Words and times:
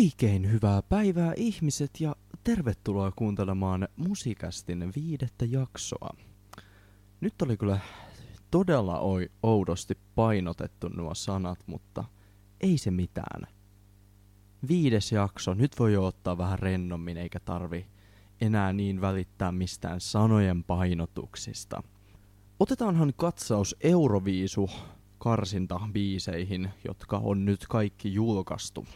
Oikein 0.00 0.52
hyvää 0.52 0.82
päivää 0.82 1.32
ihmiset 1.36 1.90
ja 2.00 2.16
tervetuloa 2.44 3.12
kuuntelemaan 3.16 3.88
Musikästin 3.96 4.92
viidettä 4.96 5.44
jaksoa. 5.44 6.10
Nyt 7.20 7.42
oli 7.42 7.56
kyllä 7.56 7.78
todella 8.50 8.98
oi- 8.98 9.30
oudosti 9.42 9.98
painotettu 10.14 10.88
nuo 10.88 11.14
sanat, 11.14 11.58
mutta 11.66 12.04
ei 12.60 12.78
se 12.78 12.90
mitään. 12.90 13.46
Viides 14.68 15.12
jakso, 15.12 15.54
nyt 15.54 15.78
voi 15.78 15.92
jo 15.92 16.06
ottaa 16.06 16.38
vähän 16.38 16.58
rennommin 16.58 17.16
eikä 17.16 17.40
tarvi 17.40 17.86
enää 18.40 18.72
niin 18.72 19.00
välittää 19.00 19.52
mistään 19.52 20.00
sanojen 20.00 20.64
painotuksista. 20.64 21.82
Otetaanhan 22.60 23.12
katsaus 23.16 23.76
Euroviisu 23.80 24.70
karsinta 25.18 25.80
biiseihin, 25.92 26.70
jotka 26.88 27.18
on 27.18 27.44
nyt 27.44 27.66
kaikki 27.68 28.14
julkaistu. 28.14 28.86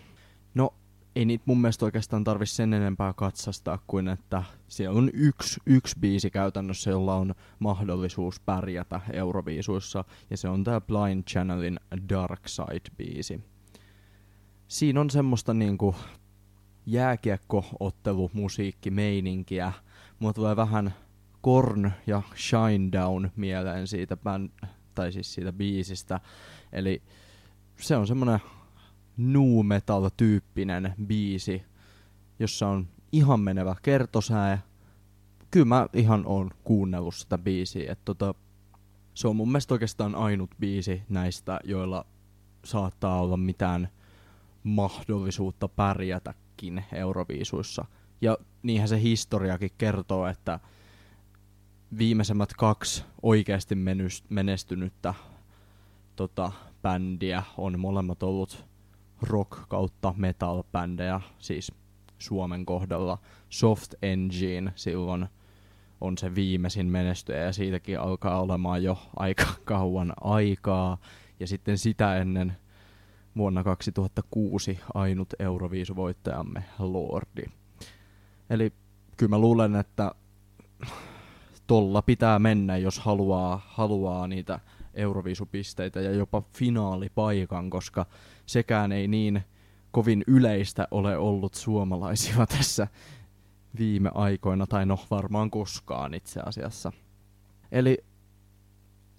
No, 0.54 0.74
ei 1.16 1.24
niitä 1.24 1.44
mun 1.46 1.60
mielestä 1.60 1.84
oikeastaan 1.84 2.24
tarvi 2.24 2.46
sen 2.46 2.74
enempää 2.74 3.12
katsastaa 3.12 3.78
kuin, 3.86 4.08
että 4.08 4.42
siellä 4.68 4.98
on 4.98 5.10
yksi, 5.12 5.60
yksi 5.66 5.96
biisi 6.00 6.30
käytännössä, 6.30 6.90
jolla 6.90 7.14
on 7.14 7.34
mahdollisuus 7.58 8.40
pärjätä 8.40 9.00
Euroviisuissa, 9.12 10.04
ja 10.30 10.36
se 10.36 10.48
on 10.48 10.64
tämä 10.64 10.80
Blind 10.80 11.22
Channelin 11.22 11.80
Dark 12.08 12.40
Side-biisi. 12.48 13.40
Siinä 14.68 15.00
on 15.00 15.10
semmoista 15.10 15.54
niinku 15.54 15.96
jääkiekko-ottelu 16.86 18.30
musiikkimeininkiä. 18.32 19.72
Mulla 20.18 20.32
tulee 20.32 20.56
vähän 20.56 20.94
Korn 21.40 21.90
ja 22.06 22.22
Shinedown 22.36 23.30
mieleen 23.36 23.86
siitä, 23.86 24.16
band, 24.16 24.50
tai 24.94 25.12
siis 25.12 25.34
siitä 25.34 25.52
biisistä. 25.52 26.20
Eli 26.72 27.02
se 27.80 27.96
on 27.96 28.06
semmonen 28.06 28.40
nu 29.16 29.62
metal 29.62 30.10
tyyppinen 30.16 30.94
biisi, 31.06 31.62
jossa 32.38 32.68
on 32.68 32.88
ihan 33.12 33.40
menevä 33.40 33.76
kertosää. 33.82 34.62
Kyllä 35.50 35.66
mä 35.66 35.86
ihan 35.92 36.26
on 36.26 36.50
kuunnellut 36.64 37.14
sitä 37.14 37.38
biisiä. 37.38 37.92
Et 37.92 38.04
tota, 38.04 38.34
se 39.14 39.28
on 39.28 39.36
mun 39.36 39.48
mielestä 39.48 39.74
oikeastaan 39.74 40.14
ainut 40.14 40.50
biisi 40.60 41.02
näistä, 41.08 41.60
joilla 41.64 42.06
saattaa 42.64 43.20
olla 43.20 43.36
mitään 43.36 43.88
mahdollisuutta 44.64 45.68
pärjätäkin 45.68 46.84
Euroviisuissa. 46.92 47.84
Ja 48.20 48.38
niinhän 48.62 48.88
se 48.88 49.02
historiakin 49.02 49.70
kertoo, 49.78 50.26
että 50.26 50.60
viimeisemmät 51.98 52.52
kaksi 52.52 53.04
oikeasti 53.22 53.74
menestynyttä 54.28 55.14
tota, 56.16 56.52
bändiä 56.82 57.42
on 57.56 57.80
molemmat 57.80 58.22
ollut 58.22 58.64
rock 59.22 59.68
kautta 59.68 60.14
metal 60.16 60.62
bändejä, 60.72 61.20
siis 61.38 61.72
Suomen 62.18 62.66
kohdalla. 62.66 63.18
Soft 63.48 63.94
Engine 64.02 64.72
silloin 64.76 65.26
on 66.00 66.18
se 66.18 66.34
viimeisin 66.34 66.86
menestyjä 66.86 67.38
ja 67.38 67.52
siitäkin 67.52 68.00
alkaa 68.00 68.40
olemaan 68.40 68.82
jo 68.82 68.98
aika 69.16 69.46
kauan 69.64 70.12
aikaa. 70.20 70.98
Ja 71.40 71.46
sitten 71.46 71.78
sitä 71.78 72.16
ennen 72.16 72.56
vuonna 73.36 73.64
2006 73.64 74.80
ainut 74.94 75.28
Euroviisuvoittajamme 75.38 76.64
Lordi. 76.78 77.44
Eli 78.50 78.72
kyllä 79.16 79.30
mä 79.30 79.38
luulen, 79.38 79.76
että 79.76 80.14
tolla 81.66 82.02
pitää 82.02 82.38
mennä, 82.38 82.76
jos 82.76 82.98
haluaa, 82.98 83.62
haluaa 83.66 84.28
niitä 84.28 84.60
Euroviisupisteitä 84.94 86.00
ja 86.00 86.10
jopa 86.10 86.42
finaalipaikan, 86.52 87.70
koska 87.70 88.06
sekään 88.46 88.92
ei 88.92 89.08
niin 89.08 89.42
kovin 89.90 90.24
yleistä 90.26 90.88
ole 90.90 91.16
ollut 91.18 91.54
suomalaisilla 91.54 92.46
tässä 92.58 92.86
viime 93.78 94.10
aikoina, 94.14 94.66
tai 94.66 94.86
no 94.86 94.98
varmaan 95.10 95.50
koskaan 95.50 96.14
itse 96.14 96.40
asiassa. 96.40 96.92
Eli 97.72 97.98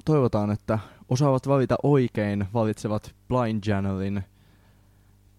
toivotaan, 0.06 0.52
että 0.52 0.80
osaavat 1.10 1.48
valita 1.48 1.76
oikein, 1.84 2.46
valitsevat 2.54 3.16
Blind 3.28 3.64
Channelin, 3.64 4.24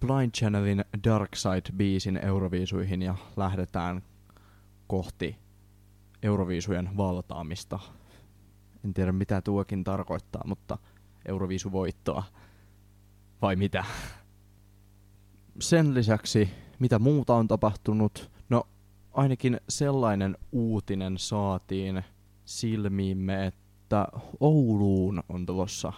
Blind 0.00 0.30
Channelin 0.30 0.84
Dark 1.04 1.30
Side-biisin 1.36 2.24
Euroviisuihin 2.24 3.02
ja 3.02 3.14
lähdetään 3.36 4.02
kohti 4.86 5.36
Euroviisujen 6.22 6.90
valtaamista. 6.96 7.78
En 8.84 8.94
tiedä 8.94 9.12
mitä 9.12 9.42
tuokin 9.42 9.84
tarkoittaa, 9.84 10.42
mutta 10.46 10.78
Euroviisuvoittoa. 11.28 12.24
Vai 13.42 13.56
mitä? 13.56 13.84
Sen 15.60 15.94
lisäksi, 15.94 16.48
mitä 16.78 16.98
muuta 16.98 17.34
on 17.34 17.48
tapahtunut? 17.48 18.30
No, 18.48 18.64
ainakin 19.12 19.60
sellainen 19.68 20.38
uutinen 20.52 21.18
saatiin 21.18 22.04
silmiimme, 22.44 23.46
että 23.46 24.08
Ouluun 24.40 25.22
on 25.28 25.46
tulossa 25.46 25.92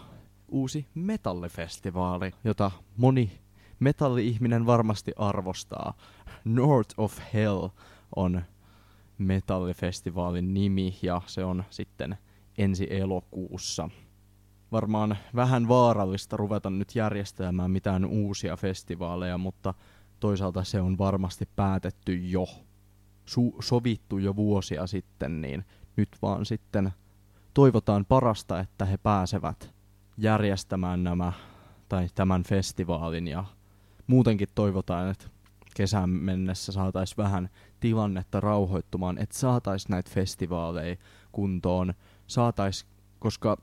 uusi 0.49 0.87
metallifestivaali, 0.95 2.33
jota 2.45 2.71
moni 2.97 3.41
metalli-ihminen 3.81 4.67
varmasti 4.67 5.13
arvostaa. 5.17 5.95
North 6.45 6.95
of 6.97 7.19
Hell 7.35 7.69
on 8.17 8.43
metallifestivaalin 9.19 10.55
nimi 10.55 10.99
ja 11.03 11.23
se 11.27 11.45
on 11.45 11.65
sitten 11.71 12.19
ensi 12.59 12.87
elokuussa. 12.91 13.91
Varmaan 14.73 15.17
vähän 15.35 15.69
vaarallista 15.69 16.37
ruveta 16.37 16.71
nyt 16.71 16.95
järjestämään 16.95 17.71
mitään 17.71 18.05
uusia 18.05 18.57
festivaaleja, 18.57 19.39
mutta 19.39 19.75
toisaalta 20.21 20.65
se 20.65 20.81
on 20.81 20.99
varmasti 20.99 21.49
päätetty 21.57 22.15
jo, 22.15 22.45
su- 23.27 23.57
sovittu 23.63 24.19
jo 24.19 24.37
vuosia 24.37 24.87
sitten, 24.87 25.41
niin 25.41 25.65
nyt 25.97 26.09
vaan 26.23 26.47
sitten 26.47 26.93
toivotaan 27.55 28.05
parasta, 28.05 28.61
että 28.61 28.85
he 28.85 28.97
pääsevät 28.97 29.71
järjestämään 30.17 31.05
nämä 31.05 31.33
tai 31.89 32.09
tämän 32.15 32.43
festivaalin 32.43 33.29
ja 33.29 33.45
muutenkin 34.07 34.49
toivotaan, 34.55 35.11
että 35.11 35.27
kesän 35.75 36.11
mennessä 36.11 36.73
saataisiin 36.73 37.17
vähän 37.17 37.49
tilannetta 37.81 38.41
rauhoittumaan, 38.41 39.19
että 39.19 39.39
saataisiin 39.39 39.91
näitä 39.91 40.11
festivaaleja 40.11 40.97
kuntoon, 41.33 41.95
saataisiin, 42.27 42.91
koska 43.19 43.57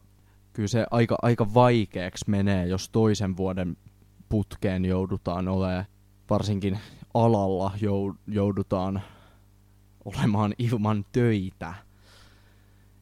kyllä 0.56 0.68
se 0.68 0.86
aika, 0.92 1.18
aika 1.22 1.54
vaikeaksi 1.54 2.26
menee, 2.28 2.68
jos 2.68 2.90
toisen 2.90 3.38
vuoden 3.38 3.78
putkeen 4.30 4.86
joudutaan 4.86 5.48
olemaan, 5.48 5.86
varsinkin 6.30 6.80
alalla 7.14 7.72
joudutaan 8.28 9.02
olemaan 10.06 10.54
ilman 10.58 11.06
töitä, 11.12 11.74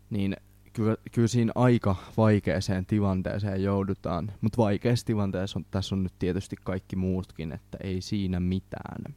niin 0.10 0.38
kyllä, 0.74 0.96
kyllä 1.12 1.28
siinä 1.28 1.52
aika 1.56 1.96
vaikeaseen 2.18 2.86
tilanteeseen 2.86 3.64
joudutaan. 3.64 4.32
Mutta 4.42 4.58
vaikeassa 4.58 5.06
tilanteessa 5.06 5.60
on, 5.60 5.66
tässä 5.72 5.96
on 5.96 6.04
nyt 6.04 6.14
tietysti 6.20 6.56
kaikki 6.64 6.96
muutkin, 6.96 7.52
että 7.52 7.78
ei 7.84 8.02
siinä 8.02 8.40
mitään. 8.40 9.16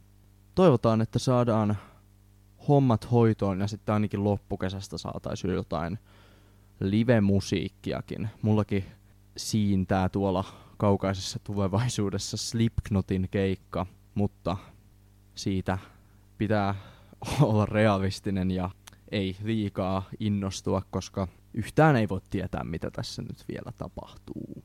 Toivotaan, 0.55 1.01
että 1.01 1.19
saadaan 1.19 1.77
hommat 2.67 3.11
hoitoon 3.11 3.59
ja 3.59 3.67
sitten 3.67 3.93
ainakin 3.93 4.23
loppukesästä 4.23 4.97
saataisiin 4.97 5.53
jotain 5.53 5.99
live-musiikkiakin. 6.79 8.29
Mullakin 8.41 8.85
siintää 9.37 10.09
tuolla 10.09 10.43
kaukaisessa 10.77 11.39
tulevaisuudessa 11.43 12.37
Slipknotin 12.37 13.27
keikka, 13.31 13.85
mutta 14.15 14.57
siitä 15.35 15.77
pitää 16.37 16.75
olla 17.41 17.65
realistinen 17.65 18.51
ja 18.51 18.69
ei 19.11 19.37
liikaa 19.43 20.03
innostua, 20.19 20.81
koska 20.91 21.27
yhtään 21.53 21.95
ei 21.95 22.09
voi 22.09 22.21
tietää, 22.29 22.63
mitä 22.63 22.91
tässä 22.91 23.21
nyt 23.21 23.45
vielä 23.47 23.71
tapahtuu. 23.77 24.63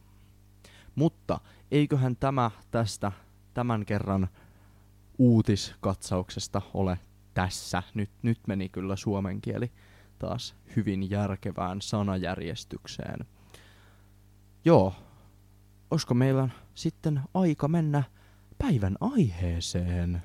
Mutta 0.94 1.40
eiköhän 1.70 2.16
tämä 2.16 2.50
tästä 2.70 3.12
tämän 3.54 3.86
kerran 3.86 4.28
uutiskatsauksesta 5.18 6.62
ole 6.74 6.98
tässä. 7.34 7.82
Nyt, 7.94 8.10
nyt 8.22 8.38
meni 8.46 8.68
kyllä 8.68 8.96
suomen 8.96 9.40
kieli 9.40 9.72
taas 10.22 10.54
hyvin 10.76 11.10
järkevään 11.10 11.80
sanajärjestykseen. 11.80 13.26
Joo, 14.64 14.94
olisiko 15.90 16.14
meillä 16.14 16.48
sitten 16.74 17.20
aika 17.34 17.68
mennä 17.68 18.02
päivän 18.58 18.96
aiheeseen? 19.00 20.22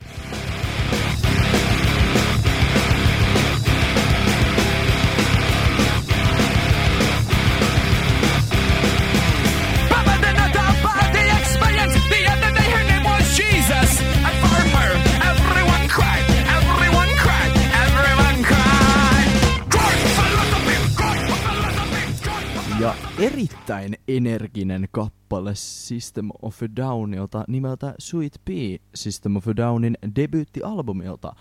erittäin 23.19 23.95
energinen 24.07 24.87
kappale 24.91 25.55
System 25.55 26.29
of 26.41 26.63
a 26.63 26.75
Downilta 26.75 27.43
nimeltä 27.47 27.95
Sweet 27.99 28.41
Pea 28.45 28.77
System 28.95 29.35
of 29.35 29.47
a 29.47 29.55
Downin 29.55 29.97
debyyttialbumilta 30.15 31.35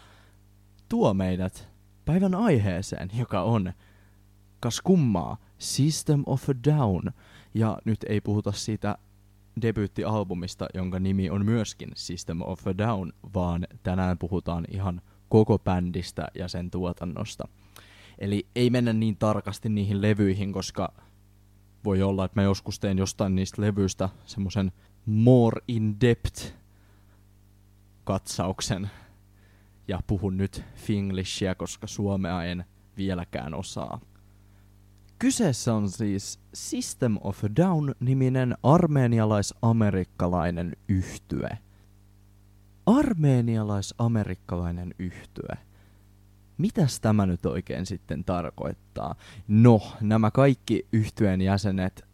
tuo 0.88 1.14
meidät 1.14 1.68
päivän 2.04 2.34
aiheeseen, 2.34 3.10
joka 3.18 3.42
on 3.42 3.72
kas 4.60 4.80
kummaa 4.80 5.36
System 5.58 6.22
of 6.26 6.48
a 6.48 6.52
Down. 6.70 7.02
Ja 7.54 7.78
nyt 7.84 8.04
ei 8.08 8.20
puhuta 8.20 8.52
siitä 8.52 8.98
debyyttialbumista, 9.62 10.66
jonka 10.74 10.98
nimi 11.00 11.30
on 11.30 11.44
myöskin 11.44 11.90
System 11.94 12.40
of 12.42 12.66
a 12.66 12.78
Down, 12.78 13.12
vaan 13.34 13.66
tänään 13.82 14.18
puhutaan 14.18 14.64
ihan 14.70 15.00
koko 15.28 15.58
bändistä 15.58 16.28
ja 16.34 16.48
sen 16.48 16.70
tuotannosta. 16.70 17.48
Eli 18.18 18.46
ei 18.54 18.70
mennä 18.70 18.92
niin 18.92 19.16
tarkasti 19.16 19.68
niihin 19.68 20.02
levyihin, 20.02 20.52
koska 20.52 21.05
voi 21.86 22.02
olla, 22.02 22.24
että 22.24 22.40
mä 22.40 22.44
joskus 22.44 22.80
teen 22.80 22.98
jostain 22.98 23.34
niistä 23.34 23.62
levyistä 23.62 24.08
semmoisen 24.26 24.72
more 25.06 25.60
in-depth 25.68 26.54
katsauksen. 28.04 28.90
Ja 29.88 30.00
puhun 30.06 30.36
nyt 30.36 30.64
finglishia, 30.74 31.54
koska 31.54 31.86
suomea 31.86 32.44
en 32.44 32.64
vieläkään 32.96 33.54
osaa. 33.54 34.00
Kyseessä 35.18 35.74
on 35.74 35.90
siis 35.90 36.40
System 36.54 37.16
of 37.20 37.44
a 37.44 37.48
Down-niminen 37.56 38.54
armeenialais-amerikkalainen 38.62 40.76
yhtye. 40.88 41.58
Armeenialais-amerikkalainen 42.86 44.94
yhtye. 44.98 45.65
Mitäs 46.58 47.00
tämä 47.00 47.26
nyt 47.26 47.46
oikein 47.46 47.86
sitten 47.86 48.24
tarkoittaa? 48.24 49.14
No, 49.48 49.80
nämä 50.00 50.30
kaikki 50.30 50.86
yhtyeen 50.92 51.40
jäsenet, 51.40 52.04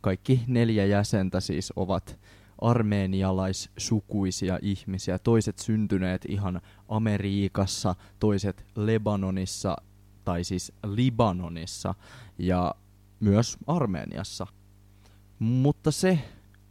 kaikki 0.00 0.42
neljä 0.46 0.86
jäsentä 0.86 1.40
siis 1.40 1.72
ovat 1.76 2.18
armeenialaissukuisia 2.60 4.58
ihmisiä. 4.62 5.18
Toiset 5.18 5.58
syntyneet 5.58 6.24
ihan 6.28 6.60
Amerikassa, 6.88 7.94
toiset 8.18 8.66
Lebanonissa, 8.76 9.76
tai 10.24 10.44
siis 10.44 10.72
Libanonissa 10.86 11.94
ja 12.38 12.74
myös 13.20 13.56
Armeniassa. 13.66 14.46
Mutta 15.38 15.90
se, 15.90 16.18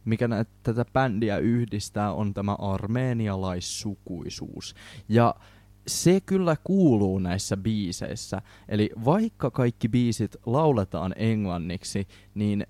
mikä 0.04 0.28
näitä, 0.28 0.50
tätä 0.62 0.84
bändiä 0.92 1.38
yhdistää, 1.38 2.12
on 2.12 2.34
tämä 2.34 2.54
armeenialaissukuisuus. 2.54 4.74
Ja 5.08 5.34
se 5.88 6.20
kyllä 6.20 6.56
kuuluu 6.64 7.18
näissä 7.18 7.56
biiseissä. 7.56 8.42
Eli 8.68 8.90
vaikka 9.04 9.50
kaikki 9.50 9.88
biisit 9.88 10.36
lauletaan 10.46 11.14
englanniksi, 11.16 12.08
niin 12.34 12.66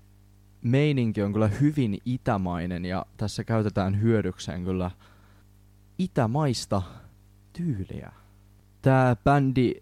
meininki 0.61 1.21
on 1.21 1.33
kyllä 1.33 1.47
hyvin 1.47 1.97
itämainen 2.05 2.85
ja 2.85 3.05
tässä 3.17 3.43
käytetään 3.43 4.01
hyödykseen 4.01 4.63
kyllä 4.63 4.91
itämaista 5.97 6.81
tyyliä. 7.53 8.11
Tämä 8.81 9.15
bändi, 9.23 9.73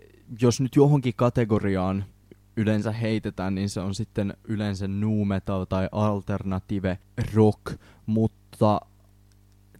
jos 0.41 0.61
nyt 0.61 0.75
johonkin 0.75 1.13
kategoriaan 1.15 2.05
yleensä 2.57 2.91
heitetään, 2.91 3.55
niin 3.55 3.69
se 3.69 3.79
on 3.79 3.95
sitten 3.95 4.33
yleensä 4.43 4.87
nu 4.87 5.25
metal 5.25 5.65
tai 5.65 5.89
alternative 5.91 6.97
rock, 7.33 7.81
mutta 8.05 8.81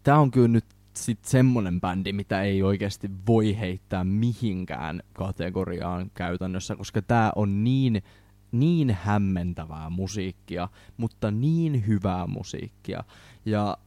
tämä 0.04 0.20
on 0.20 0.32
kyllä 0.32 0.48
nyt 0.48 0.66
sit 1.06 1.26
semmonen 1.26 1.82
bändi, 1.82 2.14
mitä 2.14 2.42
ei 2.42 2.64
oikeasti 2.64 3.12
voi 3.28 3.60
heittää 3.60 4.04
mihinkään 4.04 5.04
kategoriaan 5.14 6.12
käytännössä, 6.14 6.76
koska 6.76 7.02
tää 7.02 7.32
on 7.36 7.64
niin, 7.64 8.04
niin 8.52 8.98
hämmentävää 9.02 9.90
musiikkia, 9.90 10.70
mutta 10.98 11.32
niin 11.32 11.88
hyvää 11.88 12.28
musiikkia. 12.28 13.04
Ja 13.46 13.78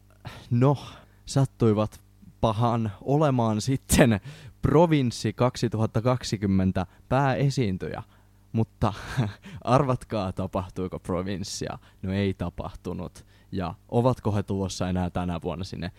no, 0.51 0.77
sattuivat 1.27 2.01
pahan 2.41 2.93
olemaan 3.01 3.61
sitten 3.61 4.21
Provinssi 4.63 5.33
2020 5.33 6.87
pääesiintyjä. 7.09 8.03
Mutta 8.53 8.93
arvatkaa, 9.65 10.33
tapahtuiko 10.33 10.99
provinssia? 10.99 11.79
No 12.03 12.13
ei 12.13 12.35
tapahtunut. 12.35 13.27
Ja 13.53 13.75
ovatko 13.89 14.33
he 14.33 14.43
tulossa 14.43 14.89
enää 14.89 15.11
tänä 15.11 15.41
vuonna 15.43 15.65
sinne 15.65 15.93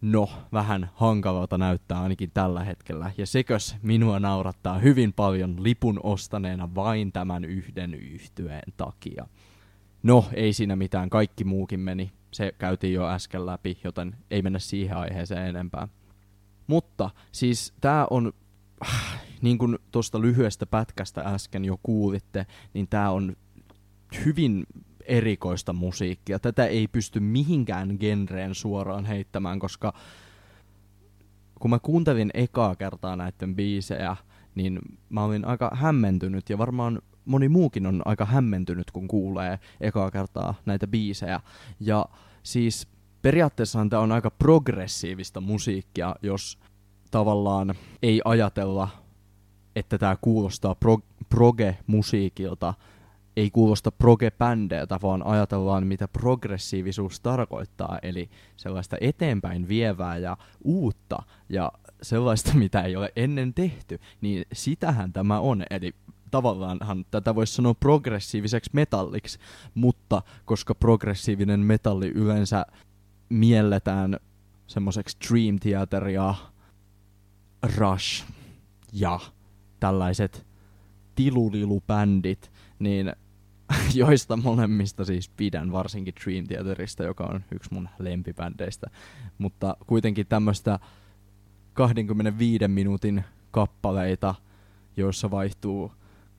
No, 0.00 0.30
vähän 0.52 0.90
hankalalta 0.94 1.58
näyttää 1.58 2.02
ainakin 2.02 2.30
tällä 2.34 2.64
hetkellä. 2.64 3.12
Ja 3.18 3.26
sekös 3.26 3.76
minua 3.82 4.20
naurattaa 4.20 4.78
hyvin 4.78 5.12
paljon 5.12 5.62
lipun 5.62 6.00
ostaneena 6.02 6.74
vain 6.74 7.12
tämän 7.12 7.44
yhden 7.44 7.94
yhtyeen 7.94 8.72
takia. 8.76 9.26
No, 10.02 10.24
ei 10.32 10.52
siinä 10.52 10.76
mitään, 10.76 11.10
kaikki 11.10 11.44
muukin 11.44 11.80
meni. 11.80 12.12
Se 12.30 12.52
käytiin 12.58 12.94
jo 12.94 13.08
äsken 13.08 13.46
läpi, 13.46 13.78
joten 13.84 14.16
ei 14.30 14.42
mennä 14.42 14.58
siihen 14.58 14.96
aiheeseen 14.96 15.46
enempää. 15.46 15.88
Mutta 16.66 17.10
siis 17.32 17.72
tää 17.80 18.06
on, 18.10 18.32
niin 19.42 19.58
kuin 19.58 19.78
tuosta 19.92 20.20
lyhyestä 20.20 20.66
pätkästä 20.66 21.20
äsken 21.20 21.64
jo 21.64 21.78
kuulitte, 21.82 22.46
niin 22.74 22.88
tää 22.88 23.10
on 23.10 23.36
hyvin 24.24 24.66
erikoista 25.08 25.72
musiikkia. 25.72 26.38
Tätä 26.38 26.66
ei 26.66 26.88
pysty 26.88 27.20
mihinkään 27.20 27.96
genreen 28.00 28.54
suoraan 28.54 29.04
heittämään, 29.04 29.58
koska 29.58 29.92
kun 31.60 31.70
mä 31.70 31.78
kuuntelin 31.78 32.30
ekaa 32.34 32.76
kertaa 32.76 33.16
näiden 33.16 33.56
biisejä, 33.56 34.16
niin 34.54 34.78
mä 35.08 35.24
olin 35.24 35.44
aika 35.44 35.70
hämmentynyt 35.74 36.50
ja 36.50 36.58
varmaan 36.58 37.02
moni 37.24 37.48
muukin 37.48 37.86
on 37.86 38.02
aika 38.04 38.24
hämmentynyt, 38.24 38.90
kun 38.90 39.08
kuulee 39.08 39.58
ekaa 39.80 40.10
kertaa 40.10 40.54
näitä 40.66 40.86
biisejä. 40.86 41.40
Ja 41.80 42.06
siis 42.42 42.88
periaatteessahan 43.22 43.90
tämä 43.90 44.02
on 44.02 44.12
aika 44.12 44.30
progressiivista 44.30 45.40
musiikkia, 45.40 46.16
jos 46.22 46.58
tavallaan 47.10 47.74
ei 48.02 48.20
ajatella, 48.24 48.88
että 49.76 49.98
tämä 49.98 50.16
kuulostaa 50.20 50.74
pro- 50.74 51.02
proge-musiikilta, 51.28 52.74
ei 53.38 53.50
kuulosta 53.50 53.90
proge-bändeiltä, 53.92 54.98
vaan 55.02 55.26
ajatellaan, 55.26 55.86
mitä 55.86 56.08
progressiivisuus 56.08 57.20
tarkoittaa, 57.20 57.98
eli 58.02 58.30
sellaista 58.56 58.96
eteenpäin 59.00 59.68
vievää 59.68 60.16
ja 60.16 60.36
uutta 60.64 61.22
ja 61.48 61.72
sellaista, 62.02 62.54
mitä 62.64 62.82
ei 62.82 62.96
ole 62.96 63.12
ennen 63.16 63.54
tehty, 63.54 64.00
niin 64.20 64.44
sitähän 64.52 65.12
tämä 65.12 65.40
on. 65.40 65.64
Eli 65.70 65.94
tavallaanhan 66.30 67.04
tätä 67.10 67.34
voisi 67.34 67.54
sanoa 67.54 67.74
progressiiviseksi 67.74 68.70
metalliksi, 68.72 69.38
mutta 69.74 70.22
koska 70.44 70.74
progressiivinen 70.74 71.60
metalli 71.60 72.08
yleensä 72.08 72.66
mielletään 73.28 74.16
semmoiseksi 74.66 75.16
Dream 75.28 75.58
Theater 75.58 76.08
ja 76.08 76.34
Rush 77.76 78.24
ja 78.92 79.20
tällaiset 79.80 80.46
tilulilubändit, 81.14 82.52
niin 82.78 83.12
joista 83.94 84.36
molemmista 84.36 85.04
siis 85.04 85.28
pidän, 85.28 85.72
varsinkin 85.72 86.14
Dream 86.24 86.46
Theaterista, 86.46 87.04
joka 87.04 87.24
on 87.24 87.44
yksi 87.52 87.74
mun 87.74 87.88
lempibändeistä. 87.98 88.90
Mutta 89.38 89.76
kuitenkin 89.86 90.26
tämmöistä 90.26 90.78
25 91.74 92.68
minuutin 92.68 93.24
kappaleita, 93.50 94.34
joissa 94.96 95.30
vaihtuu 95.30 95.92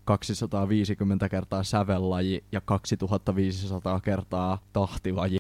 250 0.06 1.30
kertaa 1.30 1.64
sävellaji 1.64 2.44
ja 2.52 2.62
2500 2.62 4.00
kertaa 4.00 4.60
tahtilaji. 4.74 5.38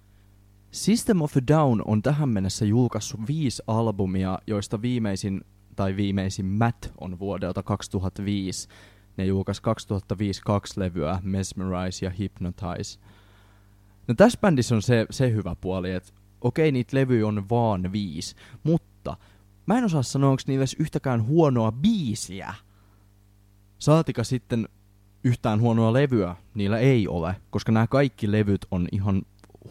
System 0.72 1.22
of 1.22 1.38
a 1.38 1.40
Down 1.48 1.82
on 1.86 2.02
tähän 2.02 2.30
mennessä 2.30 2.66
julkaissut 2.66 3.20
viisi 3.28 3.64
albumia, 3.68 4.40
joista 4.48 4.82
viimeisin 4.82 5.42
tai 5.76 5.96
viimeisin 5.96 6.46
Matt 6.46 6.86
on 7.02 7.20
vuodelta 7.20 7.64
2005 7.64 8.68
ne 9.20 9.26
julkaisi 9.26 9.62
2005 9.62 10.42
kaksi 10.46 10.80
levyä, 10.80 11.20
Mesmerize 11.24 12.06
ja 12.06 12.10
Hypnotize. 12.10 13.00
No 14.08 14.14
tässä 14.16 14.40
bändissä 14.42 14.76
on 14.76 14.82
se, 14.82 15.06
se 15.10 15.32
hyvä 15.32 15.56
puoli, 15.62 15.92
että 15.92 16.14
okei, 16.42 16.72
niitä 16.72 16.98
levyjä 16.98 17.28
on 17.28 17.50
vaan 17.50 17.92
viisi, 17.92 18.36
mutta 18.64 19.18
mä 19.66 19.78
en 19.78 19.84
osaa 19.84 20.04
sanoa, 20.04 20.30
onko 20.30 20.42
niillä 20.48 20.66
yhtäkään 20.80 21.26
huonoa 21.26 21.72
biisiä. 21.72 22.54
Saatika 23.80 24.24
sitten 24.24 24.70
yhtään 25.24 25.62
huonoa 25.62 25.94
levyä 25.94 26.36
niillä 26.54 26.78
ei 26.78 27.08
ole, 27.08 27.36
koska 27.50 27.72
nämä 27.72 27.88
kaikki 27.88 28.32
levyt 28.32 28.66
on 28.72 28.88
ihan 28.92 29.22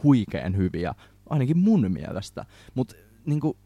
huikean 0.03 0.57
hyviä, 0.57 0.95
ainakin 1.31 1.59
mun 1.59 1.93
mielestä. 1.93 2.45
Mutta 2.75 2.95
niinku, 3.27 3.57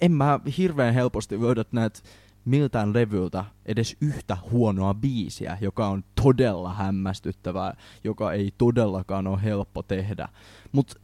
en 0.00 0.12
mä 0.12 0.40
hirveän 0.58 0.94
helposti 0.94 1.40
löydä 1.40 1.64
näitä 1.72 2.00
miltään 2.48 2.94
levyltä 2.94 3.44
edes 3.66 3.96
yhtä 4.00 4.36
huonoa 4.50 4.94
biisiä, 4.94 5.58
joka 5.60 5.88
on 5.88 6.04
todella 6.22 6.74
hämmästyttävää, 6.74 7.76
joka 8.04 8.32
ei 8.32 8.54
todellakaan 8.58 9.26
ole 9.26 9.42
helppo 9.42 9.82
tehdä. 9.82 10.28
Mutta 10.72 11.00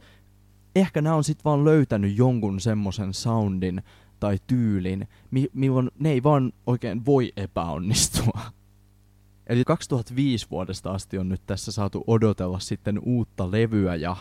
ehkä 0.75 1.01
nämä 1.01 1.15
on 1.15 1.23
sitten 1.23 1.43
vaan 1.43 1.65
löytänyt 1.65 2.17
jonkun 2.17 2.59
semmoisen 2.59 3.13
soundin 3.13 3.83
tai 4.19 4.37
tyylin, 4.47 5.07
mi- 5.31 5.49
milloin 5.53 5.91
ne 5.99 6.11
ei 6.11 6.23
vaan 6.23 6.53
oikein 6.67 7.05
voi 7.05 7.33
epäonnistua. 7.37 8.41
Eli 9.47 9.63
2005 9.63 10.47
vuodesta 10.51 10.91
asti 10.91 11.17
on 11.17 11.29
nyt 11.29 11.41
tässä 11.45 11.71
saatu 11.71 12.03
odotella 12.07 12.59
sitten 12.59 12.99
uutta 13.03 13.51
levyä 13.51 13.95
ja 13.95 14.15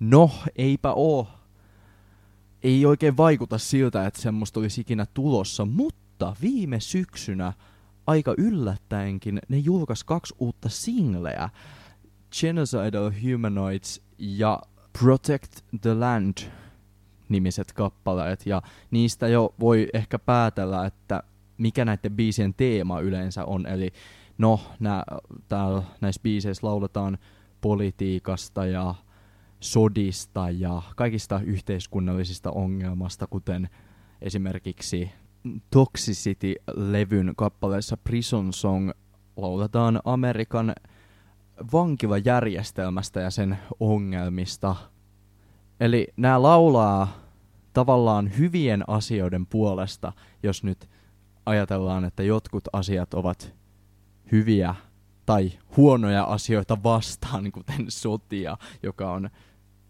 no, 0.00 0.30
eipä 0.56 0.92
oo. 0.92 1.28
Ei 2.62 2.86
oikein 2.86 3.16
vaikuta 3.16 3.58
siltä, 3.58 4.06
että 4.06 4.20
semmoista 4.22 4.60
olisi 4.60 4.80
ikinä 4.80 5.06
tulossa, 5.14 5.64
mutta 5.64 6.03
viime 6.42 6.80
syksynä 6.80 7.52
aika 8.06 8.34
yllättäenkin 8.38 9.40
ne 9.48 9.58
julkaisi 9.58 10.06
kaksi 10.06 10.34
uutta 10.38 10.68
singleä. 10.68 11.50
Genocidal 12.40 13.10
Humanoids 13.22 14.02
ja 14.18 14.62
Protect 14.98 15.60
the 15.80 15.94
Land 15.94 16.38
nimiset 17.28 17.72
kappaleet, 17.72 18.46
ja 18.46 18.62
niistä 18.90 19.28
jo 19.28 19.54
voi 19.60 19.88
ehkä 19.94 20.18
päätellä, 20.18 20.86
että 20.86 21.22
mikä 21.58 21.84
näiden 21.84 22.16
biisien 22.16 22.54
teema 22.54 23.00
yleensä 23.00 23.44
on, 23.44 23.66
eli 23.66 23.92
no, 24.38 24.60
nää, 24.80 25.04
täällä 25.48 25.82
näissä 26.00 26.22
biiseissä 26.22 26.66
lauletaan 26.66 27.18
politiikasta 27.60 28.66
ja 28.66 28.94
sodista 29.60 30.50
ja 30.50 30.82
kaikista 30.96 31.40
yhteiskunnallisista 31.44 32.50
ongelmasta, 32.50 33.26
kuten 33.26 33.68
esimerkiksi 34.22 35.10
Toxicity-levyn 35.70 37.32
kappaleessa 37.36 37.96
Prison 37.96 38.52
Song 38.52 38.90
lauletaan 39.36 40.00
Amerikan 40.04 40.74
vankilajärjestelmästä 41.72 43.20
ja 43.20 43.30
sen 43.30 43.58
ongelmista. 43.80 44.76
Eli 45.80 46.08
nämä 46.16 46.42
laulaa 46.42 47.08
tavallaan 47.72 48.38
hyvien 48.38 48.84
asioiden 48.86 49.46
puolesta, 49.46 50.12
jos 50.42 50.64
nyt 50.64 50.90
ajatellaan, 51.46 52.04
että 52.04 52.22
jotkut 52.22 52.64
asiat 52.72 53.14
ovat 53.14 53.54
hyviä 54.32 54.74
tai 55.26 55.52
huonoja 55.76 56.24
asioita 56.24 56.82
vastaan, 56.82 57.52
kuten 57.52 57.84
sotia, 57.88 58.56
joka 58.82 59.12
on 59.12 59.30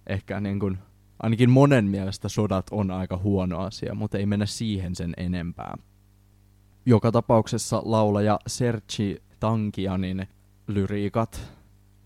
ehkä 0.07 0.41
niin 0.41 0.61
kuin, 0.61 0.79
ainakin 1.23 1.51
monen 1.51 1.85
mielestä 1.85 2.29
sodat 2.29 2.67
on 2.71 2.91
aika 2.91 3.17
huono 3.17 3.59
asia, 3.59 3.95
mutta 3.95 4.19
ei 4.19 4.27
mennä 4.27 4.47
siihen 4.47 4.95
sen 4.95 5.15
enempää. 5.17 5.79
Joka 6.87 7.13
tapauksessa 7.13 7.83
laulaja 7.85 8.39
Sergi 8.47 9.23
Tankianin 9.41 10.27
lyriikat 10.67 11.53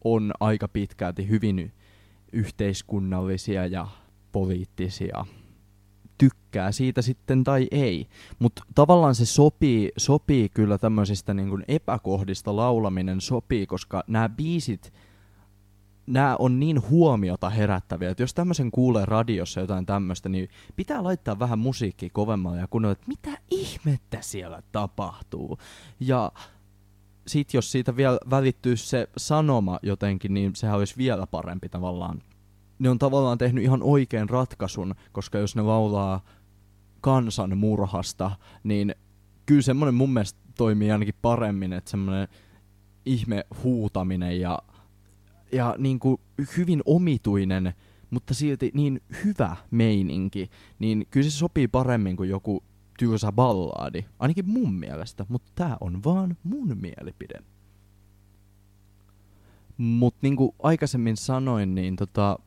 on 0.05 0.33
aika 0.41 0.69
pitkälti 0.69 1.29
hyvin 1.29 1.73
yhteiskunnallisia 2.33 3.67
ja 3.67 3.87
poliittisia. 4.33 5.27
Tykkää 6.19 6.73
siitä 6.73 7.03
sitten 7.03 7.45
tai 7.45 7.69
ei. 7.71 8.07
Mutta 8.39 8.63
tavallaan 8.75 9.15
se 9.15 9.27
sopii, 9.27 9.93
sopii 9.97 10.49
kyllä 10.49 10.79
tämmöisistä 10.79 11.35
niin 11.35 11.65
epäkohdista 11.69 12.57
laulaminen 12.57 13.21
sopii, 13.21 13.67
koska 13.67 14.05
nämä 14.07 14.29
biisit, 14.29 14.93
nämä 16.09 16.37
on 16.39 16.61
niin 16.61 16.91
huomiota 16.91 17.51
herättäviä, 17.51 18.11
että 18.11 18.23
jos 18.23 18.35
tämmöisen 18.35 18.71
kuulee 18.71 19.07
radiossa 19.07 19.61
jotain 19.61 19.87
tämmöistä, 19.87 20.29
niin 20.29 20.49
pitää 20.77 21.05
laittaa 21.05 21.39
vähän 21.39 21.59
musiikkia 21.59 22.09
kovemmalle 22.13 22.59
ja 22.59 22.69
kuunnella, 22.69 22.93
että 22.93 23.09
mitä 23.09 23.39
ihmettä 23.51 24.19
siellä 24.21 24.63
tapahtuu. 24.73 25.59
Ja 26.01 26.33
sit 27.27 27.55
jos 27.55 27.73
siitä 27.73 27.97
vielä 27.97 28.19
välittyy 28.31 28.77
se 28.77 29.09
sanoma 29.17 29.79
jotenkin, 29.83 30.35
niin 30.35 30.57
sehän 30.57 30.77
olisi 30.77 30.97
vielä 30.97 31.27
parempi 31.27 31.69
tavallaan. 31.69 32.23
Ne 32.79 32.91
on 32.91 32.99
tavallaan 32.99 33.39
tehnyt 33.39 33.65
ihan 33.65 33.83
oikean 33.83 34.29
ratkaisun, 34.29 34.95
koska 35.13 35.39
jos 35.39 35.57
ne 35.57 35.63
laulaa 35.63 36.21
kansan 37.01 37.59
murhasta, 37.59 38.31
niin 38.65 38.95
kyllä 39.47 39.63
semmoinen 39.63 39.95
mun 39.95 40.13
mielestä 40.13 40.41
toimii 40.57 40.93
ainakin 40.93 41.15
paremmin, 41.23 41.73
että 41.73 41.91
semmoinen 41.91 42.29
ihme 43.07 43.45
huutaminen 43.63 44.41
ja, 44.41 44.59
ja 45.53 45.75
niin 45.79 45.99
kuin 45.99 46.21
hyvin 46.57 46.83
omituinen, 46.85 47.75
mutta 48.11 48.35
silti 48.35 48.71
niin 48.75 49.01
hyvä 49.25 49.57
meininki, 49.71 50.51
niin 50.79 51.07
kyllä 51.11 51.31
se 51.31 51.37
sopii 51.37 51.69
paremmin 51.69 52.17
kuin 52.17 52.31
joku 52.31 52.63
tylsä 52.99 53.33
ballaadi. 53.33 54.05
Ainakin 54.19 54.49
mun 54.49 54.75
mielestä, 54.75 55.27
mutta 55.29 55.53
tää 55.55 55.77
on 55.81 56.05
vaan 56.05 56.37
mun 56.43 56.77
mielipide. 56.81 57.43
Mutta 59.77 60.19
niin 60.23 60.37
kuin 60.37 60.51
aikaisemmin 60.63 61.17
sanoin, 61.17 61.75
niin 61.75 61.97
tota, 61.97 62.39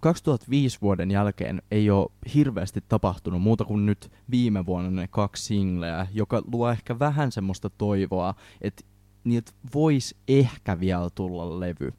2005 0.00 0.78
vuoden 0.82 1.10
jälkeen 1.10 1.62
ei 1.70 1.90
ole 1.90 2.10
hirveästi 2.34 2.80
tapahtunut 2.88 3.42
muuta 3.42 3.64
kuin 3.64 3.86
nyt 3.86 4.12
viime 4.30 4.66
vuonna 4.66 4.90
ne 4.90 5.08
kaksi 5.08 5.44
singleä, 5.44 6.06
joka 6.12 6.42
luo 6.52 6.70
ehkä 6.70 6.98
vähän 6.98 7.32
semmoista 7.32 7.70
toivoa, 7.70 8.34
että 8.60 8.84
niitä 9.24 9.52
voisi 9.74 10.16
ehkä 10.28 10.80
vielä 10.80 11.08
tulla 11.14 11.60
levy. 11.60 11.92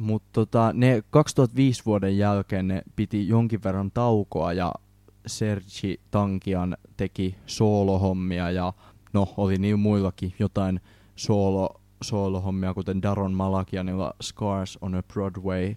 Mutta 0.00 0.28
tota, 0.32 0.72
ne 0.74 1.02
2005 1.10 1.82
vuoden 1.86 2.18
jälkeen 2.18 2.68
ne 2.68 2.82
piti 2.96 3.28
jonkin 3.28 3.62
verran 3.64 3.90
taukoa 3.90 4.52
ja 4.52 4.72
Sergi 5.26 6.00
Tankian 6.10 6.76
teki 6.96 7.34
soolohommia 7.46 8.50
ja 8.50 8.72
no 9.12 9.34
oli 9.36 9.56
niin 9.56 9.78
muillakin 9.78 10.34
jotain 10.38 10.80
soolo, 11.16 11.80
soolohommia, 12.02 12.74
kuten 12.74 13.02
Daron 13.02 13.32
Malakianilla 13.32 14.14
Scars 14.22 14.78
on 14.80 14.94
a 14.94 15.02
Broadway, 15.02 15.74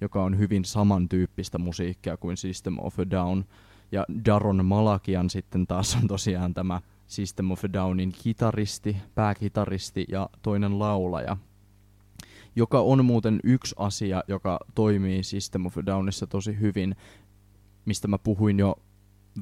joka 0.00 0.22
on 0.22 0.38
hyvin 0.38 0.64
samantyyppistä 0.64 1.58
musiikkia 1.58 2.16
kuin 2.16 2.36
System 2.36 2.78
of 2.78 3.00
a 3.00 3.10
Down. 3.10 3.44
Ja 3.92 4.04
Daron 4.24 4.64
Malakian 4.64 5.30
sitten 5.30 5.66
taas 5.66 5.96
on 6.02 6.08
tosiaan 6.08 6.54
tämä 6.54 6.80
System 7.06 7.50
of 7.50 7.64
a 7.64 7.72
Downin 7.72 8.12
kitaristi, 8.22 8.96
pääkitaristi 9.14 10.04
ja 10.08 10.30
toinen 10.42 10.78
laulaja, 10.78 11.36
joka 12.56 12.80
on 12.80 13.04
muuten 13.04 13.40
yksi 13.44 13.74
asia, 13.78 14.22
joka 14.28 14.58
toimii 14.74 15.22
System 15.22 15.66
of 15.66 15.76
Downissa 15.86 16.26
tosi 16.26 16.60
hyvin, 16.60 16.96
mistä 17.84 18.08
mä 18.08 18.18
puhuin 18.18 18.58
jo 18.58 18.76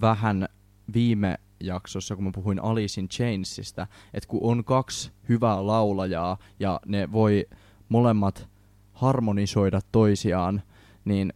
vähän 0.00 0.48
viime 0.94 1.38
jaksossa, 1.60 2.16
kun 2.16 2.24
mä 2.24 2.30
puhuin 2.34 2.62
Alice 2.62 3.00
in 3.00 3.08
Chainsista, 3.08 3.86
että 4.14 4.28
kun 4.28 4.40
on 4.42 4.64
kaksi 4.64 5.12
hyvää 5.28 5.66
laulajaa 5.66 6.38
ja 6.60 6.80
ne 6.86 7.12
voi 7.12 7.46
molemmat 7.88 8.48
harmonisoida 8.92 9.80
toisiaan, 9.92 10.62
niin 11.04 11.32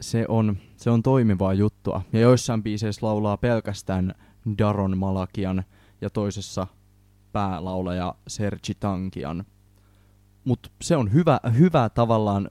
se 0.00 0.24
on, 0.28 0.56
se 0.76 0.90
on 0.90 1.02
toimivaa 1.02 1.54
juttua. 1.54 2.02
Ja 2.12 2.20
joissain 2.20 2.62
biiseissä 2.62 3.06
laulaa 3.06 3.36
pelkästään 3.36 4.14
Daron 4.58 4.98
Malakian 4.98 5.64
ja 6.00 6.10
toisessa 6.10 6.66
päälaulaja 7.32 8.14
Sergi 8.26 8.74
Tankian. 8.80 9.44
Mutta 10.44 10.70
se 10.82 10.96
on 10.96 11.12
hyvä, 11.12 11.40
hyvä 11.58 11.88
tavallaan 11.88 12.48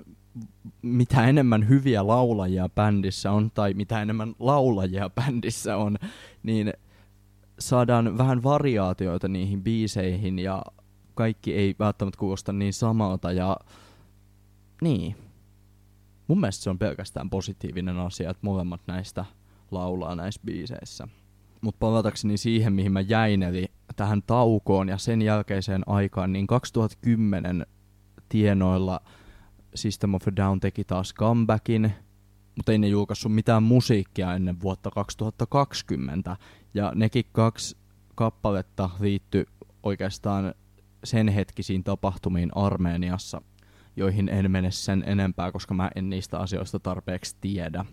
mitä 0.82 1.28
enemmän 1.28 1.70
hyviä 1.70 2.08
laulajia 2.08 2.70
bändissä 2.70 3.32
on, 3.32 3.52
tai 3.52 3.74
mitä 3.74 4.02
enemmän 4.02 4.36
laulajia 4.40 5.10
bändissä 5.10 5.78
on, 5.78 5.98
niin 6.44 6.74
saadaan 7.60 8.18
vähän 8.18 8.44
variaatioita 8.44 9.28
niihin 9.28 9.64
biiseihin, 9.64 10.40
ja 10.40 10.62
kaikki 11.16 11.54
ei 11.54 11.76
välttämättä 11.80 12.20
kuulosta 12.20 12.54
niin 12.54 12.74
samalta, 12.74 13.32
ja 13.32 13.58
niin. 14.82 15.16
Mun 16.28 16.40
mielestä 16.40 16.64
se 16.64 16.70
on 16.70 16.80
pelkästään 16.80 17.30
positiivinen 17.30 18.00
asia, 18.00 18.30
että 18.30 18.40
molemmat 18.42 18.82
näistä 18.88 19.26
laulaa 19.72 20.16
näissä 20.16 20.42
biiseissä. 20.46 21.08
Mutta 21.62 21.80
palatakseni 21.80 22.38
siihen, 22.38 22.74
mihin 22.74 22.92
mä 22.92 23.02
jäin, 23.02 23.44
eli 23.44 23.66
tähän 23.96 24.24
taukoon 24.28 24.90
ja 24.90 24.98
sen 24.98 25.22
jälkeiseen 25.22 25.84
aikaan, 25.88 26.34
niin 26.34 26.48
2010 26.48 27.66
tienoilla– 28.32 29.00
System 29.76 30.14
of 30.14 30.28
a 30.28 30.36
Down 30.36 30.60
teki 30.60 30.84
taas 30.84 31.14
comebackin, 31.14 31.92
mutta 32.56 32.72
ei 32.72 32.78
ne 32.78 32.88
julkaissut 32.88 33.36
mitään 33.36 33.64
musiikkia 33.64 34.34
ennen 34.34 34.62
vuotta 34.62 34.92
2020. 34.92 36.38
Ja 36.74 36.92
nekin 36.96 37.26
kaksi 37.32 37.78
kappaletta 38.16 38.90
liitty 39.00 39.46
oikeastaan 39.84 40.54
sen 41.04 41.28
hetkisiin 41.28 41.84
tapahtumiin 41.84 42.50
Armeniassa, 42.56 43.42
joihin 43.96 44.30
en 44.30 44.52
mene 44.52 44.72
sen 44.72 45.04
enempää, 45.08 45.52
koska 45.52 45.74
mä 45.74 45.92
en 45.96 46.10
niistä 46.10 46.40
asioista 46.40 46.80
tarpeeksi 46.80 47.36
tiedä. 47.42 47.86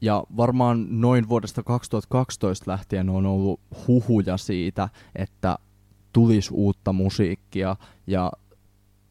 Ja 0.00 0.24
varmaan 0.36 0.86
noin 1.00 1.28
vuodesta 1.28 1.62
2012 1.62 2.70
lähtien 2.70 3.10
on 3.10 3.26
ollut 3.26 3.60
huhuja 3.86 4.36
siitä, 4.36 4.88
että 5.14 5.58
tulisi 6.12 6.50
uutta 6.54 6.92
musiikkia 6.92 7.76
ja, 8.06 8.32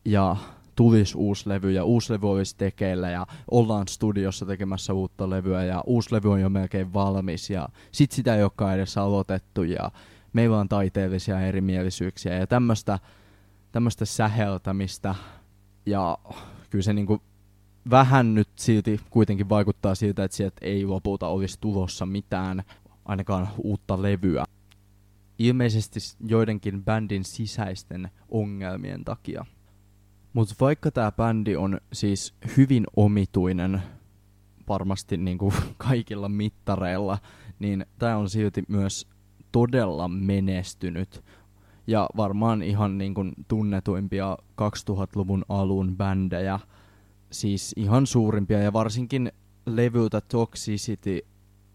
ja 0.05 0.35
tulisi 0.75 1.17
uusi 1.17 1.49
levy 1.49 1.71
ja 1.71 1.83
uusi 1.83 2.13
levy 2.13 2.29
olisi 2.29 2.57
tekeillä 2.57 3.09
ja 3.09 3.27
ollaan 3.51 3.87
studiossa 3.87 4.45
tekemässä 4.45 4.93
uutta 4.93 5.29
levyä 5.29 5.63
ja 5.63 5.83
uusi 5.85 6.15
levy 6.15 6.31
on 6.31 6.41
jo 6.41 6.49
melkein 6.49 6.93
valmis 6.93 7.49
ja 7.49 7.69
sit 7.91 8.11
sitä 8.11 8.35
ei 8.35 8.43
olekaan 8.43 8.75
edes 8.75 8.97
aloitettu 8.97 9.63
ja 9.63 9.91
meillä 10.33 10.59
on 10.59 10.69
taiteellisia 10.69 11.41
erimielisyyksiä 11.41 12.33
ja 12.33 12.47
tämmöistä 12.47 12.99
tämmöistä 13.71 14.05
säheltämistä 14.05 15.15
ja 15.85 16.17
kyllä 16.69 16.83
se 16.83 16.93
niinku 16.93 17.21
vähän 17.89 18.33
nyt 18.33 18.49
silti 18.55 18.99
kuitenkin 19.09 19.49
vaikuttaa 19.49 19.95
siltä, 19.95 20.23
että 20.23 20.37
sieltä 20.37 20.57
ei 20.61 20.85
lopulta 20.85 21.27
olisi 21.27 21.57
tulossa 21.61 22.05
mitään, 22.05 22.63
ainakaan 23.05 23.49
uutta 23.57 24.01
levyä. 24.01 24.45
ilmeisesti 25.39 25.99
joidenkin 26.27 26.83
bändin 26.83 27.23
sisäisten 27.23 28.09
ongelmien 28.29 29.05
takia. 29.05 29.45
Mutta 30.35 30.55
vaikka 30.59 30.91
tämä 30.91 31.11
bändi 31.11 31.55
on 31.55 31.81
siis 31.93 32.33
hyvin 32.57 32.87
omituinen 32.95 33.81
varmasti 34.67 35.17
niin 35.17 35.37
kuin 35.37 35.53
kaikilla 35.77 36.29
mittareilla, 36.29 37.17
niin 37.59 37.85
tämä 37.99 38.17
on 38.17 38.29
silti 38.29 38.63
myös 38.67 39.07
todella 39.51 40.07
menestynyt. 40.07 41.23
Ja 41.87 42.09
varmaan 42.17 42.63
ihan 42.63 42.97
niin 42.97 43.13
tunnetuimpia 43.47 44.37
2000-luvun 44.61 45.45
alun 45.49 45.97
bändejä, 45.97 46.59
siis 47.31 47.73
ihan 47.77 48.07
suurimpia 48.07 48.59
ja 48.59 48.73
varsinkin 48.73 49.31
levyltä 49.65 50.21
Toxicity 50.21 51.19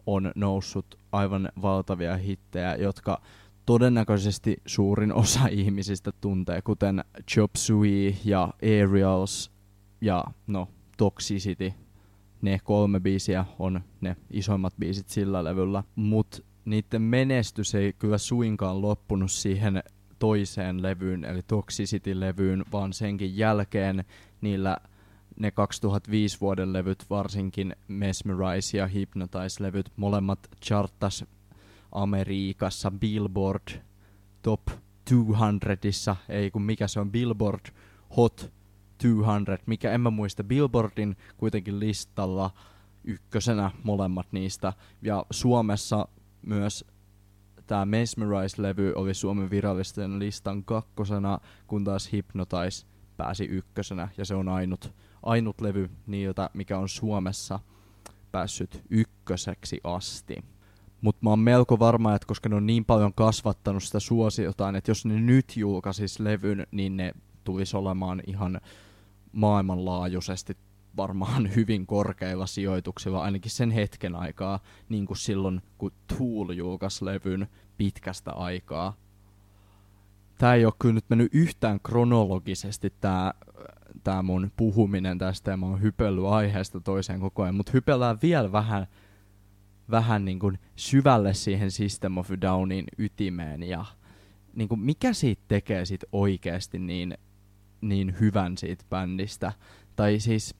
on 0.07 0.33
noussut 0.35 0.99
aivan 1.13 1.49
valtavia 1.63 2.17
hittejä, 2.17 2.75
jotka 2.75 3.21
todennäköisesti 3.67 4.57
suurin 4.67 5.13
osa 5.13 5.47
ihmisistä 5.61 6.13
tuntee, 6.21 6.63
kuten 6.63 7.05
Chop 7.31 7.51
Suey 7.57 8.15
ja 8.25 8.55
Aerials 8.63 9.53
ja 10.01 10.25
no 10.47 10.69
Toxicity. 10.97 11.73
Ne 12.43 12.61
kolme 12.65 13.01
biisiä 13.01 13.45
on 13.59 13.81
ne 14.01 14.17
isoimmat 14.31 14.75
biisit 14.79 15.09
sillä 15.09 15.45
levyllä, 15.45 15.83
mutta 15.95 16.39
niiden 16.65 17.03
menestys 17.03 17.75
ei 17.75 17.93
kyllä 17.93 18.19
suinkaan 18.19 18.83
loppunut 18.83 19.31
siihen 19.31 19.83
toiseen 20.19 20.83
levyyn, 20.83 21.25
eli 21.25 21.41
Toxicity-levyyn, 21.43 22.65
vaan 22.73 22.93
senkin 22.93 23.37
jälkeen 23.37 24.05
niillä 24.41 24.77
ne 25.39 25.51
2005 25.51 26.41
vuoden 26.41 26.73
levyt, 26.73 27.05
varsinkin 27.11 27.77
Mesmerize 27.89 28.79
ja 28.79 28.87
Hypnotize-levyt, 28.87 29.93
molemmat 29.97 30.39
charttas 30.65 31.25
Amerikassa 31.93 32.91
Billboard 32.91 33.83
Top 34.43 34.61
200issa, 35.11 36.17
ei 36.29 36.51
kun 36.51 36.63
mikä 36.63 36.89
se 36.89 37.01
on 37.01 37.13
Billboard 37.13 37.67
Hot 38.17 38.53
200, 39.03 39.57
mikä 39.67 39.93
en 39.93 40.01
mä 40.01 40.11
muista, 40.11 40.45
Billboardin 40.45 41.17
kuitenkin 41.37 41.81
listalla 41.81 42.51
ykkösenä 43.05 43.71
molemmat 43.83 44.27
niistä, 44.33 44.73
ja 45.03 45.27
Suomessa 45.31 46.09
myös 46.47 46.85
tämä 47.67 47.85
Mesmerize-levy 47.85 48.93
oli 48.95 49.15
Suomen 49.15 49.51
virallisten 49.51 50.19
listan 50.19 50.65
kakkosena, 50.65 51.39
kun 51.67 51.85
taas 51.85 52.13
Hypnotize 52.13 52.87
pääsi 53.17 53.45
ykkösenä, 53.45 54.09
ja 54.19 54.25
se 54.25 54.35
on 54.35 54.49
ainut, 54.49 54.95
ainut 55.23 55.61
levy 55.61 55.91
niiltä, 56.07 56.51
mikä 56.55 56.79
on 56.79 56.89
Suomessa 56.89 57.61
päässyt 58.33 58.83
ykköseksi 58.91 59.81
asti. 59.85 60.37
Mutta 61.01 61.21
mä 61.23 61.31
oon 61.31 61.39
melko 61.39 61.79
varma, 61.79 62.15
että 62.15 62.27
koska 62.27 62.49
ne 62.49 62.57
on 62.57 62.67
niin 62.67 62.85
paljon 62.85 63.15
kasvattanut 63.15 63.83
sitä 63.83 64.01
suosiotaan, 64.01 64.77
että 64.77 64.91
jos 64.91 65.07
ne 65.07 65.21
nyt 65.21 65.57
julkaisis 65.57 66.21
levyn, 66.21 66.67
niin 66.71 66.97
ne 66.97 67.13
tulisi 67.45 67.77
olemaan 67.77 68.23
ihan 68.27 68.61
maailmanlaajuisesti 69.33 70.57
varmaan 70.97 71.51
hyvin 71.57 71.87
korkeilla 71.87 72.47
sijoituksilla 72.47 73.23
ainakin 73.23 73.51
sen 73.51 73.71
hetken 73.71 74.15
aikaa, 74.15 74.61
niin 74.89 75.07
kuin 75.07 75.17
silloin 75.17 75.63
kun 75.79 75.93
Tool 76.07 76.51
julkaisi 76.51 77.05
levyn 77.05 77.49
pitkästä 77.77 78.31
aikaa. 78.33 78.97
Tämä 80.39 80.55
ei 80.55 80.65
ole 80.65 80.73
kyllä 80.79 80.95
nyt 80.95 81.05
mennyt 81.09 81.35
yhtään 81.35 81.81
kronologisesti 81.81 82.93
tämä 83.01 83.33
tää 84.05 84.23
mun 84.23 84.53
puhuminen 84.57 85.19
tästä 85.19 85.51
ja 85.51 85.57
mä 85.57 85.67
oon 85.67 85.83
hypellyt 85.83 86.25
aiheesta 86.25 86.81
toiseen 86.81 87.21
koko 87.21 87.43
ajan, 87.43 87.55
mutta 87.55 87.73
hypellään 87.75 88.19
vielä 88.23 88.53
vähän, 88.53 88.87
vähän 89.91 90.25
niin 90.25 90.39
kuin 90.39 90.59
syvälle 90.77 91.35
siihen 91.35 91.71
System 91.71 92.19
of 92.19 92.31
Downin 92.41 92.85
ytimeen 92.99 93.63
ja 93.63 93.85
niin 94.55 94.69
kuin 94.69 94.81
mikä 94.81 95.13
siitä 95.13 95.43
tekee 95.49 95.85
sit 95.85 96.05
oikeasti 96.13 96.79
niin, 96.79 97.19
niin 97.81 98.17
hyvän 98.21 98.59
siitä 98.59 98.85
bändistä. 98.91 99.53
Tai 99.97 100.21
siis, 100.21 100.55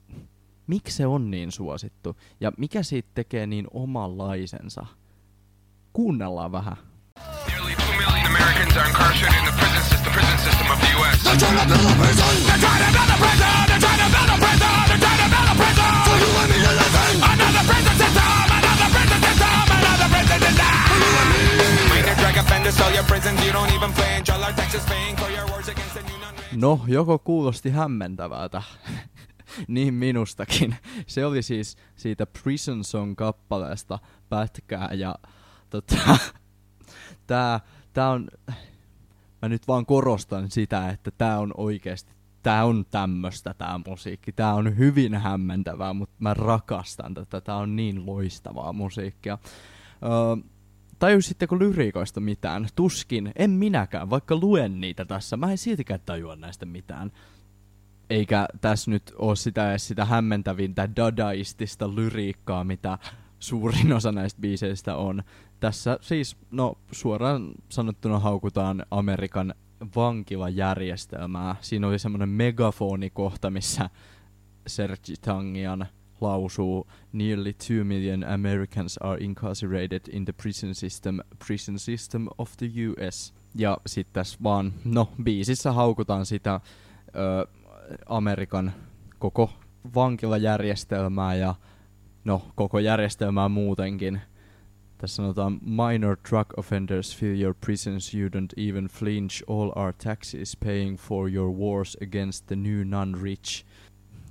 miksi 0.67 0.97
se 0.97 1.05
on 1.07 1.31
niin 1.31 1.51
suosittu? 1.51 2.15
Ja 2.39 2.51
mikä 2.57 2.83
siitä 2.83 3.09
tekee 3.13 3.47
niin 3.47 3.67
omanlaisensa? 3.71 4.85
Kuunnellaan 5.93 6.51
vähän. 6.51 6.77
Americans 8.31 8.77
are 8.77 8.87
incarcerated 8.87 9.37
in 9.39 9.45
the 9.45 9.51
prison 9.59 9.83
system, 9.91 10.13
prison 10.13 10.37
system 10.39 10.67
of 10.71 10.79
the 10.79 10.89
U.S. 10.97 11.17
They're 11.23 11.35
trying 11.35 11.59
to 11.59 11.65
build 11.67 11.83
a 11.83 11.95
prison! 11.99 12.31
They're 12.47 12.63
trying 12.63 12.81
to 12.81 12.89
build 12.95 13.11
a 13.11 13.17
prison! 13.21 13.55
They're 13.67 13.83
trying 13.83 14.01
to 14.01 14.07
build 14.13 14.29
a 14.31 14.37
prison! 14.39 14.75
They're 14.87 15.01
trying 15.03 15.21
to 15.21 15.27
build 15.33 15.49
a 15.51 15.55
prison! 15.61 15.91
For 16.07 16.15
you 16.21 16.31
and 16.41 16.49
me 16.51 16.57
and 16.63 16.77
nothing! 16.79 17.17
Another 17.21 17.50
No, 26.51 26.81
joko 26.87 27.19
kuulosti 27.19 27.69
hämmentävältä. 27.69 28.63
niin 29.67 29.93
minustakin. 29.93 30.75
Se 31.07 31.25
oli 31.25 31.41
siis 31.41 31.77
siitä 31.95 32.25
Prison 32.25 32.83
Song-kappaleesta 32.83 33.99
pätkää 34.29 34.89
ja 34.93 35.15
tota, 35.69 35.95
tää, 37.27 37.59
tää 37.93 38.09
on, 38.09 38.27
mä 39.41 39.49
nyt 39.49 39.67
vaan 39.67 39.85
korostan 39.85 40.51
sitä, 40.51 40.89
että 40.89 41.11
tää 41.11 41.39
on 41.39 41.53
oikeesti, 41.57 42.11
tää 42.43 42.65
on 42.65 42.85
tämmöstä 42.91 43.53
tää 43.53 43.79
musiikki. 43.87 44.31
Tää 44.31 44.53
on 44.53 44.77
hyvin 44.77 45.15
hämmentävää, 45.15 45.93
mutta 45.93 46.15
mä 46.19 46.33
rakastan 46.33 47.13
tätä. 47.13 47.41
Tää 47.41 47.55
on 47.55 47.75
niin 47.75 48.05
loistavaa 48.05 48.73
musiikkia. 48.73 49.37
Öö, 50.03 50.51
tajusitteko 51.01 51.59
lyriikoista 51.59 52.19
mitään? 52.19 52.67
Tuskin, 52.75 53.31
en 53.35 53.49
minäkään, 53.49 54.09
vaikka 54.09 54.35
luen 54.35 54.81
niitä 54.81 55.05
tässä. 55.05 55.37
Mä 55.37 55.51
en 55.51 55.57
siltikään 55.57 55.99
tajua 56.05 56.35
näistä 56.35 56.65
mitään 56.65 57.11
eikä 58.11 58.47
tässä 58.61 58.91
nyt 58.91 59.13
ole 59.17 59.35
sitä 59.35 59.77
sitä 59.77 60.05
hämmentävintä 60.05 60.95
dadaistista 60.95 61.95
lyriikkaa, 61.95 62.63
mitä 62.63 62.97
suurin 63.39 63.93
osa 63.93 64.11
näistä 64.11 64.41
biiseistä 64.41 64.95
on. 64.95 65.23
Tässä 65.59 65.97
siis, 66.01 66.37
no 66.51 66.77
suoraan 66.91 67.51
sanottuna 67.69 68.19
haukutaan 68.19 68.85
Amerikan 68.91 69.53
vankilajärjestelmää. 69.95 71.55
Siinä 71.61 71.87
oli 71.87 71.99
semmoinen 71.99 72.29
megafonikohta, 72.29 73.49
missä 73.49 73.89
Sergi 74.67 75.13
Tangian 75.21 75.87
lausuu 76.21 76.87
Nearly 77.13 77.53
two 77.53 77.83
million 77.83 78.23
Americans 78.23 78.97
are 78.97 79.23
incarcerated 79.23 80.01
in 80.11 80.25
the 80.25 80.33
prison 80.33 80.75
system, 80.75 81.19
prison 81.47 81.79
system 81.79 82.27
of 82.37 82.51
the 82.57 82.67
US. 82.67 83.33
Ja 83.55 83.77
sitten 83.85 84.13
tässä 84.13 84.39
vaan, 84.43 84.73
no 84.85 85.09
biisissä 85.23 85.71
haukutaan 85.71 86.25
sitä 86.25 86.59
ö, 87.15 87.47
Amerikan 88.05 88.73
koko 89.19 89.49
vankilajärjestelmää 89.95 91.35
ja 91.35 91.55
no, 92.23 92.41
koko 92.55 92.79
järjestelmää 92.79 93.49
muutenkin. 93.49 94.21
Tässä 94.97 95.15
sanotaan, 95.15 95.59
minor 95.61 96.17
drug 96.29 96.47
offenders 96.57 97.17
fill 97.17 97.41
your 97.41 97.55
prisons, 97.65 98.13
you 98.13 98.29
don't 98.29 98.69
even 98.69 98.85
flinch, 98.85 99.43
all 99.47 99.71
our 99.75 99.93
taxes 100.03 100.57
paying 100.65 100.97
for 100.97 101.29
your 101.33 101.51
wars 101.51 101.97
against 102.03 102.45
the 102.45 102.55
new 102.55 102.83
non-rich, 102.85 103.65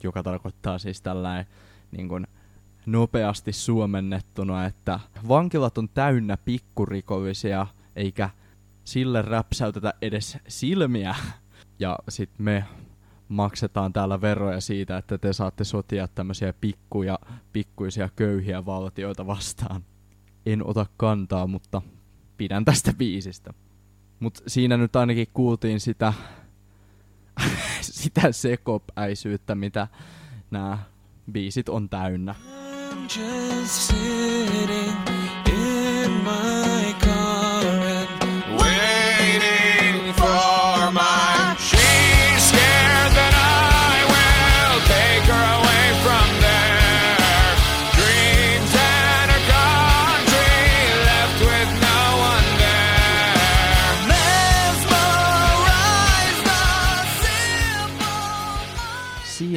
joka 0.03 0.22
tarkoittaa 0.22 0.79
siis 0.79 1.03
tällainen 1.03 1.46
niin 1.90 2.09
kuin, 2.09 2.26
nopeasti 2.87 3.53
suomennettuna, 3.53 4.66
että 4.66 5.00
vankilat 5.29 5.79
on 5.79 5.88
täynnä 5.88 6.37
pikkurikollisia, 6.37 7.66
eikä 7.96 8.31
sille 8.85 9.22
räpsäytetä 9.22 9.94
edes 10.03 10.38
silmiä. 10.48 11.14
Ja 11.79 11.98
sitten 12.09 12.44
me 12.44 12.64
maksetaan 13.29 13.92
täällä 13.92 14.20
veroja 14.20 14.61
siitä, 14.61 14.96
että 14.96 15.18
te 15.18 15.33
saatte 15.33 15.64
sotia 15.64 16.09
tämmöisiä 16.09 16.53
pikkuja, 16.61 17.18
pikkuisia 17.53 18.09
köyhiä 18.16 18.66
valtioita 18.66 19.26
vastaan. 19.26 19.85
En 20.46 20.66
ota 20.66 20.87
kantaa, 20.96 21.46
mutta 21.46 21.83
pidän 22.37 22.64
tästä 22.64 22.92
biisistä. 22.92 23.55
Mut 24.20 24.42
siinä 24.46 24.76
nyt 24.76 24.96
ainakin 24.96 25.29
kuultiin 25.35 25.81
sitä, 25.81 26.12
sitä 27.81 28.33
sekopäisyyttä, 28.33 29.55
mitä 29.55 29.88
nämä 30.50 30.79
biisit 31.32 31.68
on 31.68 31.88
täynnä. 31.88 32.34
I'm 32.90 33.20
just 33.20 33.88
sitting 33.88 34.96
in 35.46 36.10
my 36.24 36.60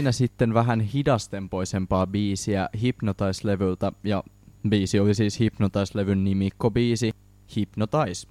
siinä 0.03 0.11
sitten 0.11 0.53
vähän 0.53 0.79
hidastempoisempaa 0.79 2.07
biisiä 2.07 2.69
Hypnotize-levyltä, 2.81 3.91
ja 4.03 4.23
biisi 4.69 4.99
oli 4.99 5.13
siis 5.15 5.39
Hypnotize-levyn 5.39 6.23
nimikko 6.23 6.71
biisi 6.71 7.11
Hypnotize. 7.55 8.27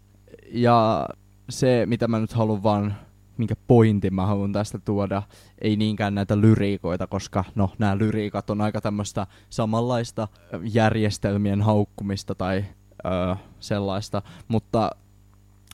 Ja 0.51 1.09
se, 1.49 1.87
mitä 1.87 2.09
mä 2.09 2.19
nyt 2.19 2.33
haluan 2.33 2.63
vaan, 2.63 2.95
minkä 3.37 3.55
pointin 3.69 4.15
mä 4.15 4.27
haluan 4.27 4.53
tästä 4.53 4.79
tuoda, 4.79 5.23
ei 5.61 5.77
niinkään 5.77 6.15
näitä 6.15 6.41
lyriikoita, 6.41 7.07
koska 7.07 7.45
no, 7.55 7.71
nämä 7.79 7.99
lyriikat 7.99 8.51
on 8.51 8.61
aika 8.61 8.81
tämmöistä 8.81 9.27
samanlaista 9.51 10.29
järjestelmien 10.63 11.63
haukkumista 11.63 12.35
tai 12.35 12.65
öö, 13.05 13.35
sellaista, 13.61 14.23
mutta 14.49 14.91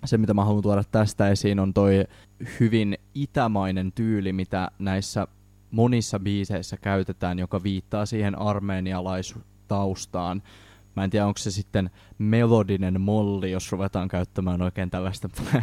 se, 0.05 0.19
mitä 0.19 0.35
mä 0.35 0.45
haluan 0.45 0.63
tuoda 0.63 0.85
tästä 0.85 1.29
esiin, 1.29 1.61
on 1.61 1.75
toi 1.75 2.05
hyvin 2.61 2.99
itämainen 3.15 3.93
tyyli, 3.93 4.33
mitä 4.33 4.71
näissä 4.79 5.27
monissa 5.71 6.19
biiseissä 6.19 6.77
käytetään, 6.77 7.39
joka 7.39 7.63
viittaa 7.63 8.07
siihen 8.07 8.39
armeenialaistaustaan. 8.39 10.43
Mä 10.97 11.05
en 11.05 11.11
tiedä, 11.11 11.27
onko 11.27 11.39
se 11.39 11.51
sitten 11.51 11.91
melodinen 12.19 13.01
molli, 13.01 13.51
jos 13.51 13.73
ruvetaan 13.73 14.09
käyttämään 14.09 14.63
oikein 14.63 14.91
tällaista 14.91 15.29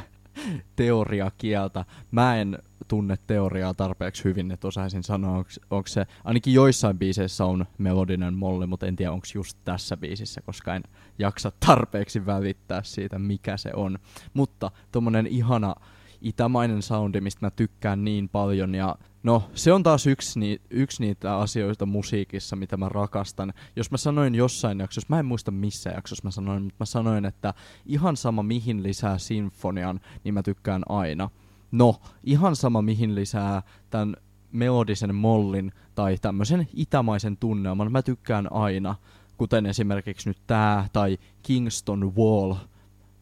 teoriakieltä. 0.75 1.85
Mä 2.11 2.37
en 2.37 2.59
tunne 2.87 3.17
teoriaa 3.27 3.73
tarpeeksi 3.73 4.23
hyvin, 4.23 4.51
että 4.51 4.67
osaisin 4.67 5.03
sanoa, 5.03 5.45
onko 5.69 5.87
se, 5.87 6.05
ainakin 6.23 6.53
joissain 6.53 6.97
biiseissä 6.97 7.45
on 7.45 7.65
melodinen 7.77 8.33
molli, 8.33 8.67
mutta 8.67 8.85
en 8.85 8.95
tiedä, 8.95 9.11
onko 9.11 9.27
just 9.33 9.57
tässä 9.65 9.97
biisissä, 9.97 10.41
koska 10.41 10.75
en 10.75 10.83
jaksa 11.19 11.51
tarpeeksi 11.65 12.25
välittää 12.25 12.83
siitä, 12.83 13.19
mikä 13.19 13.57
se 13.57 13.71
on. 13.73 13.99
Mutta 14.33 14.71
tommonen 14.91 15.27
ihana 15.27 15.75
itämainen 16.21 16.81
soundi, 16.81 17.21
mistä 17.21 17.45
mä 17.45 17.51
tykkään 17.51 18.03
niin 18.03 18.29
paljon. 18.29 18.75
Ja 18.75 18.95
no, 19.23 19.43
se 19.53 19.73
on 19.73 19.83
taas 19.83 20.07
yksi, 20.07 20.39
ni- 20.39 20.61
yksi 20.69 21.03
niitä 21.03 21.37
asioita 21.37 21.85
musiikissa, 21.85 22.55
mitä 22.55 22.77
mä 22.77 22.89
rakastan. 22.89 23.53
Jos 23.75 23.91
mä 23.91 23.97
sanoin 23.97 24.35
jossain 24.35 24.79
jaksossa, 24.79 25.07
mä 25.09 25.19
en 25.19 25.25
muista 25.25 25.51
missä 25.51 25.89
jaksossa 25.89 26.23
mä 26.23 26.31
sanoin, 26.31 26.63
mutta 26.63 26.75
mä 26.79 26.85
sanoin, 26.85 27.25
että 27.25 27.53
ihan 27.85 28.17
sama 28.17 28.43
mihin 28.43 28.83
lisää 28.83 29.17
sinfonian, 29.17 29.99
niin 30.23 30.33
mä 30.33 30.43
tykkään 30.43 30.83
aina. 30.89 31.29
No, 31.71 31.95
ihan 32.23 32.55
sama 32.55 32.81
mihin 32.81 33.15
lisää 33.15 33.61
tämän 33.89 34.15
melodisen 34.51 35.15
mollin 35.15 35.71
tai 35.95 36.17
tämmöisen 36.21 36.67
itämaisen 36.73 37.37
tunnelman, 37.37 37.91
mä 37.91 38.01
tykkään 38.01 38.51
aina. 38.51 38.95
Kuten 39.37 39.65
esimerkiksi 39.65 40.29
nyt 40.29 40.37
tää 40.47 40.89
tai 40.93 41.17
Kingston 41.43 42.15
Wall 42.15 42.55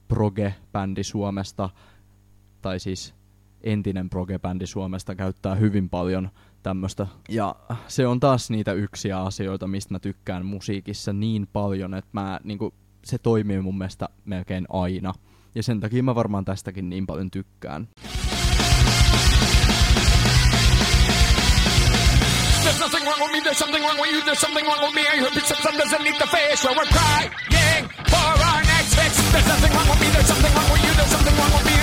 proge-bändi 0.08 1.04
Suomesta– 1.04 1.70
tai 2.64 2.80
siis 2.80 3.14
entinen 3.62 4.10
progebändi 4.10 4.68
Suomesta 4.68 5.16
käyttää 5.16 5.56
hyvin 5.56 5.90
paljon 5.90 6.30
tämmöistä. 6.64 7.08
Ja 7.30 7.56
se 7.88 8.08
on 8.08 8.20
taas 8.20 8.50
niitä 8.50 8.74
yksiä 8.74 9.20
asioita, 9.22 9.68
mistä 9.68 9.94
mä 9.94 10.00
tykkään 10.00 10.46
musiikissa 10.46 11.14
niin 11.14 11.48
paljon, 11.54 11.94
että 11.94 12.10
mä, 12.14 12.40
niinku, 12.44 12.74
se 13.06 13.18
toimii 13.18 13.62
mun 13.62 13.78
mielestä 13.78 14.10
melkein 14.26 14.66
aina. 14.70 15.14
Ja 15.56 15.64
sen 15.64 15.80
takia 15.80 16.04
mä 16.04 16.16
varmaan 16.16 16.46
tästäkin 16.46 16.90
niin 16.90 17.08
paljon 17.08 17.32
tykkään. 17.32 17.88
There's 22.64 22.80
nothing 22.80 23.06
wrong 23.06 23.22
with 23.22 23.32
me, 23.32 23.40
there's 23.40 23.60
something 23.60 23.86
wrong 23.86 24.00
with 24.02 24.14
you, 24.14 24.22
there's 24.22 24.42
something 24.42 24.68
wrong 24.68 24.82
with 24.82 24.96
me. 24.96 25.02
I 25.02 25.20
heard 25.22 25.34
bits 25.34 25.52
of 25.52 25.58
some 25.58 25.78
doesn't 25.78 26.04
need 26.04 26.16
the 26.16 26.28
face 26.28 26.68
where 26.68 26.76
we're 26.80 26.92
crying 26.92 27.44
There's 28.96 29.48
nothing 29.48 29.72
wrong 29.76 29.90
with 29.90 30.00
me, 30.02 30.08
there's 30.14 30.28
something 30.28 30.54
wrong 30.56 30.70
with 30.72 30.84
you, 30.86 30.94
there's 30.94 31.12
something 31.12 31.36
wrong 31.38 31.54
with 31.56 31.66
me. 31.66 31.74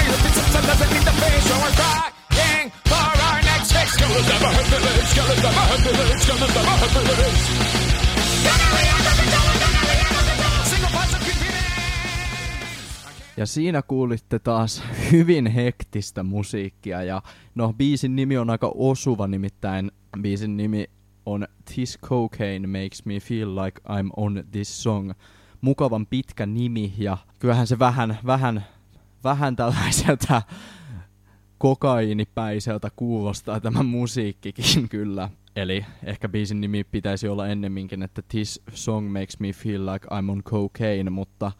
Doesn't 0.70 1.04
the 1.04 1.14
face 1.22 1.46
where 1.50 1.60
we're 1.64 1.76
crying 1.80 2.70
for 2.90 3.04
our 3.26 3.42
next 3.42 3.72
fix. 3.72 3.90
Ja 13.36 13.46
siinä 13.46 13.82
kuulitte 13.82 14.38
taas 14.38 14.82
hyvin 15.12 15.46
hektistä 15.46 16.22
musiikkia 16.22 17.02
ja 17.02 17.22
no 17.54 17.72
biisin 17.72 18.16
nimi 18.16 18.38
on 18.38 18.50
aika 18.50 18.72
osuva 18.74 19.26
nimittäin 19.26 19.90
biisin 20.20 20.56
nimi 20.56 20.90
on 21.26 21.46
This 21.74 21.98
Cocaine 22.02 22.66
Makes 22.66 23.04
Me 23.04 23.20
Feel 23.20 23.56
Like 23.56 23.80
I'm 23.80 24.10
On 24.16 24.44
This 24.50 24.82
Song. 24.82 25.12
Mukavan 25.60 26.06
pitkä 26.06 26.46
nimi 26.46 26.92
ja 26.98 27.18
kyllähän 27.38 27.66
se 27.66 27.78
vähän, 27.78 28.18
vähän, 28.26 28.64
vähän 29.24 29.56
tällaiselta 29.56 30.42
kokainipäiseltä 31.58 32.90
kuulostaa 32.96 33.60
tämä 33.60 33.82
musiikkikin 33.82 34.88
kyllä. 34.88 35.30
Eli 35.56 35.86
ehkä 36.04 36.28
biisin 36.28 36.60
nimi 36.60 36.84
pitäisi 36.84 37.28
olla 37.28 37.48
ennemminkin, 37.48 38.02
että 38.02 38.22
This 38.28 38.62
Song 38.74 39.12
Makes 39.12 39.40
Me 39.40 39.52
Feel 39.52 39.86
Like 39.86 40.06
I'm 40.06 40.30
On 40.30 40.42
Cocaine, 40.42 41.10
mutta 41.10 41.52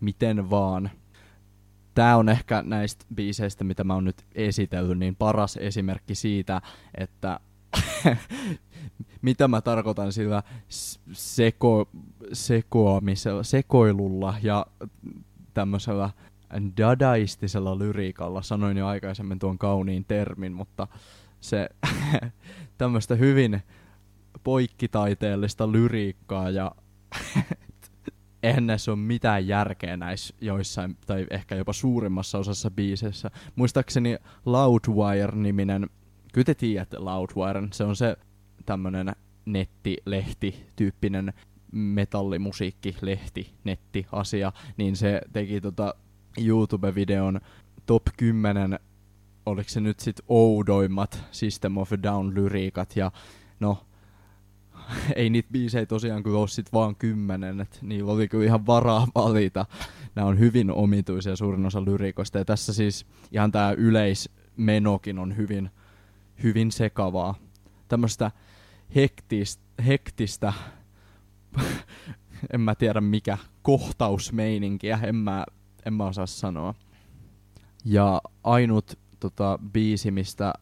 miten 0.00 0.50
vaan. 0.50 0.90
Tämä 1.94 2.16
on 2.16 2.28
ehkä 2.28 2.62
näistä 2.66 3.04
biiseistä, 3.14 3.64
mitä 3.64 3.84
mä 3.84 3.94
oon 3.94 4.04
nyt 4.04 4.24
esitellyt, 4.34 4.98
niin 4.98 5.16
paras 5.16 5.56
esimerkki 5.56 6.14
siitä, 6.14 6.60
että 6.94 7.40
mitä 9.22 9.48
mä 9.48 9.60
tarkoitan 9.60 10.12
sillä 10.12 10.42
seko, 11.12 11.88
sekoamisella, 12.32 13.42
sekoilulla 13.42 14.34
ja 14.42 14.66
tämmöisellä 15.54 16.10
dadaistisella 16.76 17.78
lyriikalla. 17.78 18.42
Sanoin 18.42 18.76
jo 18.76 18.86
aikaisemmin 18.86 19.38
tuon 19.38 19.58
kauniin 19.58 20.04
termin, 20.04 20.52
mutta 20.52 20.88
se 21.40 21.68
tämmöistä 22.78 23.14
hyvin 23.14 23.62
poikkitaiteellista 24.44 25.72
lyriikkaa 25.72 26.50
ja 26.50 26.72
eihän 28.42 28.66
näissä 28.66 28.92
ole 28.92 28.98
mitään 28.98 29.46
järkeä 29.46 29.96
näissä 29.96 30.34
joissain, 30.40 30.96
tai 31.06 31.26
ehkä 31.30 31.54
jopa 31.54 31.72
suurimmassa 31.72 32.38
osassa 32.38 32.70
biiseissä. 32.70 33.30
Muistaakseni 33.56 34.16
Loudwire-niminen 34.46 35.88
Kyllä 36.32 36.44
te 36.44 36.54
tiedätte 36.54 36.98
Loudwiren. 36.98 37.68
Se 37.72 37.84
on 37.84 37.96
se 37.96 38.16
tämmönen 38.62 39.12
nettilehti-tyyppinen 39.44 41.32
metallimusiikki-lehti, 41.72 43.50
netti-asia. 43.64 44.52
Niin 44.76 44.96
se 44.96 45.20
teki 45.32 45.60
tota 45.60 45.94
YouTube-videon 46.38 47.40
top 47.86 48.02
10 48.16 48.78
oliko 49.46 49.70
se 49.70 49.80
nyt 49.80 50.00
sit 50.00 50.20
oudoimmat 50.28 51.24
System 51.30 51.76
of 51.76 51.92
Down-lyriikat, 51.92 52.96
ja 52.96 53.12
no, 53.60 53.86
ei 55.16 55.30
niitä 55.30 55.48
biisejä 55.52 55.86
tosiaan 55.86 56.22
kyllä 56.22 56.38
ole 56.38 56.48
sit 56.48 56.72
vaan 56.72 56.96
kymmenen, 56.96 57.60
että 57.60 57.78
niillä 57.82 58.12
oli 58.12 58.28
kyllä 58.28 58.44
ihan 58.44 58.66
varaa 58.66 59.06
valita. 59.14 59.66
Nämä 60.14 60.28
on 60.28 60.38
hyvin 60.38 60.70
omituisia 60.70 61.36
suurin 61.36 61.66
osa 61.66 61.84
lyriikoista, 61.84 62.38
ja 62.38 62.44
tässä 62.44 62.72
siis 62.72 63.06
ihan 63.32 63.52
tämä 63.52 63.72
yleismenokin 63.72 65.18
on 65.18 65.36
hyvin 65.36 65.70
hyvin 66.42 66.72
sekavaa. 66.72 67.34
Tämmöistä 67.88 68.30
hektistä, 68.94 69.62
hektistä 69.86 70.52
en 72.52 72.60
mä 72.60 72.74
tiedä 72.74 73.00
mikä, 73.00 73.38
kohtausmeininkiä, 73.62 74.98
en 75.02 75.16
mä, 75.16 75.44
en 75.86 75.94
mä 75.94 76.04
osaa 76.04 76.26
sanoa. 76.26 76.74
Ja 77.84 78.20
ainut 78.44 78.98
tota, 79.20 79.58
biisi, 79.72 80.10
mistä, 80.10 80.52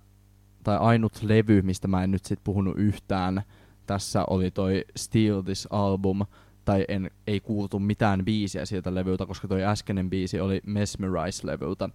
tai 0.64 0.76
ainut 0.76 1.22
levy, 1.22 1.62
mistä 1.62 1.88
mä 1.88 2.04
en 2.04 2.10
nyt 2.10 2.24
sit 2.24 2.40
puhunut 2.44 2.78
yhtään, 2.78 3.42
tässä 3.86 4.24
oli 4.30 4.50
toi 4.50 4.84
Steal 4.96 5.42
This 5.42 5.68
Album, 5.70 6.20
tai 6.64 6.84
en, 6.88 7.10
ei 7.26 7.40
kuultu 7.40 7.78
mitään 7.78 8.24
biisiä 8.24 8.66
siltä 8.66 8.94
levyltä, 8.94 9.26
koska 9.26 9.48
toi 9.48 9.64
äskeinen 9.64 10.10
biisi 10.10 10.40
oli 10.40 10.60
Mesmerize-levyltä. 10.66 11.88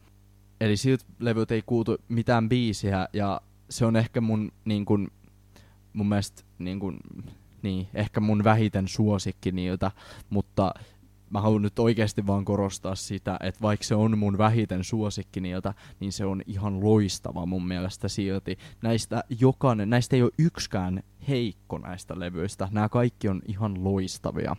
Eli 0.62 0.78
siltä 0.78 1.06
levyltä 1.20 1.54
ei 1.54 1.64
kuultu 1.66 1.98
mitään 2.08 2.50
biisiä, 2.50 3.08
ja 3.14 3.42
se 3.70 3.86
on 3.86 3.96
ehkä 3.96 4.22
mun, 4.22 4.52
niin 4.66 4.86
kun, 4.86 5.12
mun 5.96 6.10
mielestä 6.10 6.44
niin 6.60 6.80
kun, 6.80 6.98
niin, 7.62 7.88
ehkä 7.94 8.20
mun 8.20 8.44
vähiten 8.44 8.88
suosikki 8.88 9.52
niiltä, 9.52 9.92
mutta 10.30 10.74
mä 11.30 11.42
haluan 11.42 11.62
nyt 11.62 11.80
oikeasti 11.80 12.28
vaan 12.28 12.46
korostaa 12.46 12.96
sitä, 12.96 13.38
että 13.44 13.62
vaikka 13.62 13.84
se 13.86 13.96
on 13.96 14.18
mun 14.18 14.38
vähiten 14.38 14.84
suosikki 14.84 15.42
niiltä, 15.42 15.74
niin 16.00 16.12
se 16.12 16.26
on 16.26 16.42
ihan 16.48 16.84
loistava 16.84 17.46
mun 17.46 17.68
mielestä 17.68 18.08
silti. 18.08 18.58
Näistä 18.82 19.24
jokainen, 19.40 19.90
näistä 19.90 20.16
ei 20.16 20.24
ole 20.24 20.32
yksikään 20.38 21.04
heikko 21.28 21.78
näistä 21.78 22.20
levyistä. 22.20 22.68
Nämä 22.72 22.90
kaikki 22.90 23.30
on 23.30 23.42
ihan 23.48 23.84
loistavia. 23.84 24.56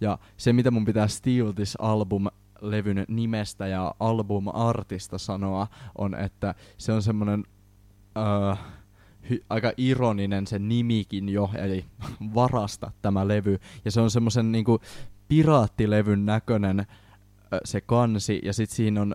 Ja 0.00 0.18
se, 0.36 0.52
mitä 0.52 0.70
mun 0.70 0.84
pitää 0.84 1.08
Steal 1.08 1.52
This 1.52 1.76
Album 1.78 2.26
levyn 2.60 3.04
nimestä 3.08 3.66
ja 3.66 3.94
album-artista 4.00 5.18
sanoa, 5.18 5.66
on, 5.98 6.14
että 6.14 6.54
se 6.78 6.92
on 6.92 7.02
semmonen 7.02 7.44
uh, 8.50 8.58
hy, 9.30 9.44
aika 9.50 9.72
ironinen 9.76 10.46
se 10.46 10.58
nimikin 10.58 11.28
jo, 11.28 11.50
eli 11.54 11.84
varasta 12.34 12.90
tämä 13.02 13.28
levy. 13.28 13.58
Ja 13.84 13.90
se 13.90 14.00
on 14.00 14.10
semmoisen 14.10 14.52
niinku 14.52 14.80
piraattilevyn 15.28 16.26
näköinen 16.26 16.86
se 17.64 17.80
kansi, 17.80 18.40
ja 18.44 18.52
sitten 18.52 18.76
siinä 18.76 19.02
on 19.02 19.14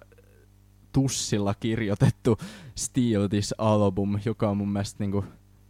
tussilla 0.91 1.53
kirjoitettu 1.53 2.37
Steal 2.75 3.27
This 3.27 3.55
Album, 3.57 4.19
joka 4.25 4.49
on 4.49 4.57
mun 4.57 4.69
mielestä 4.69 5.03
niinku 5.03 5.25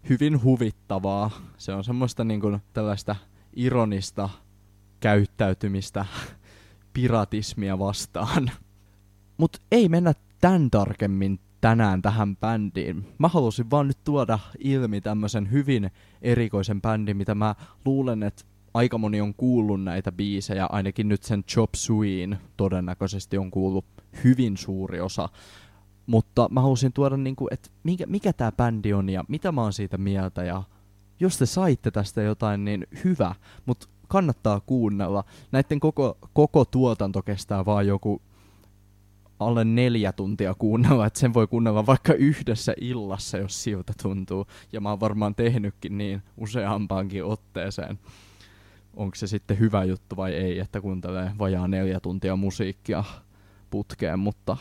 hyvin 0.10 0.43
huvittavaa. 0.43 1.32
Se 1.58 1.73
on 1.73 1.84
semmoista 1.84 2.23
niinku 2.23 2.60
tällaista 2.73 3.15
ironista 3.54 4.30
käyttäytymistä 5.00 6.06
piratismia 6.93 7.80
vastaan. 7.80 8.52
Mut 9.38 9.58
ei 9.71 9.89
mennä 9.89 10.13
tän 10.41 10.71
tarkemmin 10.71 11.39
tänään 11.62 12.02
tähän 12.02 12.38
bändiin. 12.38 13.08
Mä 13.17 13.28
halusin 13.28 13.70
vaan 13.72 13.88
nyt 13.88 14.04
tuoda 14.04 14.39
ilmi 14.60 15.02
tämmöisen 15.02 15.52
hyvin 15.52 15.91
erikoisen 16.22 16.82
bändin, 16.82 17.17
mitä 17.17 17.36
mä 17.36 17.56
luulen, 17.86 18.24
että 18.24 18.43
aika 18.74 18.98
moni 18.98 19.22
on 19.22 19.34
kuullut 19.34 19.84
näitä 19.84 20.12
biisejä, 20.12 20.65
ainakin 20.65 21.08
nyt 21.08 21.24
sen 21.24 21.43
Chop 21.43 21.70
Suin 21.76 22.38
todennäköisesti 22.58 23.38
on 23.38 23.52
kuullut 23.52 23.86
hyvin 24.24 24.58
suuri 24.58 25.02
osa. 25.02 25.30
Mutta 26.06 26.50
mä 26.52 26.62
halusin 26.62 26.93
tuoda, 26.93 27.17
niinku, 27.17 27.48
että 27.52 27.70
mikä, 27.84 28.06
mikä 28.06 28.34
tämä 28.34 28.52
bändi 28.52 28.93
on 28.93 29.10
ja 29.10 29.24
mitä 29.28 29.52
mä 29.52 29.62
oon 29.62 29.74
siitä 29.74 29.98
mieltä. 29.98 30.43
Ja 30.43 30.63
jos 31.20 31.38
te 31.38 31.46
saitte 31.46 31.91
tästä 31.91 32.22
jotain, 32.22 32.65
niin 32.65 32.88
hyvä, 33.04 33.36
mutta 33.65 33.88
kannattaa 34.08 34.60
kuunnella. 34.60 35.24
Näiden 35.52 35.80
koko, 35.80 36.17
koko 36.34 36.65
tuotanto 36.65 37.22
kestää 37.22 37.65
vaan 37.65 37.88
joku 37.88 38.22
alle 39.39 39.65
neljä 39.65 40.13
tuntia 40.13 40.54
kuunnella, 40.54 41.06
että 41.06 41.19
sen 41.19 41.34
voi 41.34 41.47
kuunnella 41.47 41.86
vaikka 41.86 42.13
yhdessä 42.13 42.73
illassa, 42.82 43.38
jos 43.38 43.63
siltä 43.63 43.93
tuntuu. 44.02 44.47
Ja 44.71 44.82
mä 44.82 44.89
oon 44.89 45.00
varmaan 45.00 45.36
tehnytkin 45.36 45.97
niin 45.97 46.21
useampaankin 46.38 47.23
otteeseen. 47.23 48.00
Onko 48.93 49.15
se 49.15 49.28
sitten 49.28 49.60
hyvä 49.60 49.84
juttu 49.84 50.15
vai 50.15 50.34
ei, 50.34 50.60
että 50.60 50.82
kuuntelee 50.82 51.32
vajaa 51.39 51.67
neljä 51.67 52.00
tuntia 52.00 52.36
musiikkia 52.36 53.04
putkeen, 53.69 54.19
mutta 54.19 54.58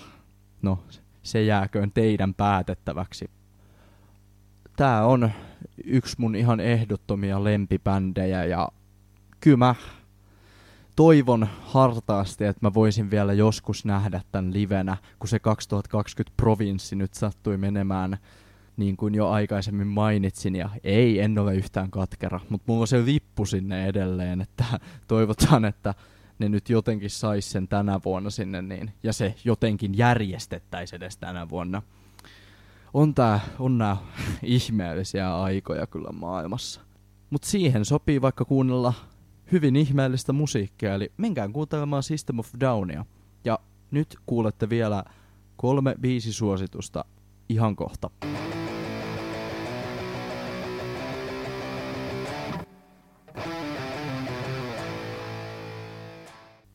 no, 0.62 0.78
se 1.22 1.42
jääköön 1.42 1.92
teidän 1.92 2.34
päätettäväksi. 2.34 3.30
Tää 4.76 5.06
on 5.06 5.30
yksi 5.84 6.16
mun 6.18 6.36
ihan 6.36 6.60
ehdottomia 6.60 7.44
lempipändejä 7.44 8.44
ja 8.44 8.68
kyllä 9.40 9.56
mä 9.56 9.74
toivon 10.96 11.48
hartaasti, 11.60 12.44
että 12.44 12.66
mä 12.66 12.74
voisin 12.74 13.10
vielä 13.10 13.32
joskus 13.32 13.84
nähdä 13.84 14.20
tämän 14.32 14.52
livenä, 14.52 14.96
kun 15.18 15.28
se 15.28 15.38
2020 15.38 16.36
provinssi 16.36 16.96
nyt 16.96 17.14
sattui 17.14 17.56
menemään 17.56 18.18
niin 18.76 18.96
kuin 18.96 19.14
jo 19.14 19.28
aikaisemmin 19.28 19.86
mainitsin, 19.86 20.56
ja 20.56 20.70
ei, 20.84 21.20
en 21.20 21.38
ole 21.38 21.54
yhtään 21.54 21.90
katkera, 21.90 22.40
mutta 22.48 22.64
mulla 22.66 22.80
on 22.80 22.88
se 22.88 23.04
lippu 23.04 23.46
sinne 23.46 23.86
edelleen, 23.86 24.40
että 24.40 24.64
toivotaan, 25.08 25.64
että 25.64 25.94
ne 26.38 26.48
nyt 26.48 26.68
jotenkin 26.68 27.10
sais 27.10 27.50
sen 27.52 27.68
tänä 27.68 28.00
vuonna 28.04 28.30
sinne, 28.30 28.62
niin, 28.62 28.90
ja 29.02 29.12
se 29.12 29.34
jotenkin 29.44 29.98
järjestettäisiin 29.98 31.02
edes 31.02 31.16
tänä 31.16 31.48
vuonna. 31.48 31.82
On 32.94 33.14
tää, 33.14 33.40
on 33.58 33.78
nää 33.78 33.96
ihmeellisiä 34.42 35.36
aikoja 35.36 35.86
kyllä 35.86 36.12
maailmassa. 36.12 36.80
Mut 37.30 37.44
siihen 37.44 37.84
sopii 37.84 38.22
vaikka 38.22 38.44
kuunnella 38.44 38.94
hyvin 39.52 39.76
ihmeellistä 39.76 40.32
musiikkia, 40.32 40.94
eli 40.94 41.12
menkään 41.16 41.52
kuuntelemaan 41.52 42.02
System 42.02 42.38
of 42.38 42.48
Downia. 42.60 43.04
Ja 43.44 43.58
nyt 43.90 44.16
kuulette 44.26 44.68
vielä 44.68 45.04
kolme 45.56 45.94
biisisuositusta 46.00 47.04
ihan 47.48 47.76
kohta. 47.76 48.10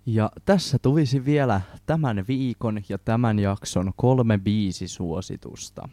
Ja 0.05 0.31
tässä 0.45 0.79
tulisi 0.79 1.25
vielä 1.25 1.61
tämän 1.85 2.25
viikon 2.27 2.81
ja 2.89 2.97
tämän 2.97 3.39
jakson 3.39 3.91
kolme 3.95 4.37
biisisuositusta. 4.37 5.89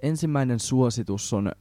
Ensimmäinen 0.00 0.60
suositus 0.60 1.32
on 1.32 1.52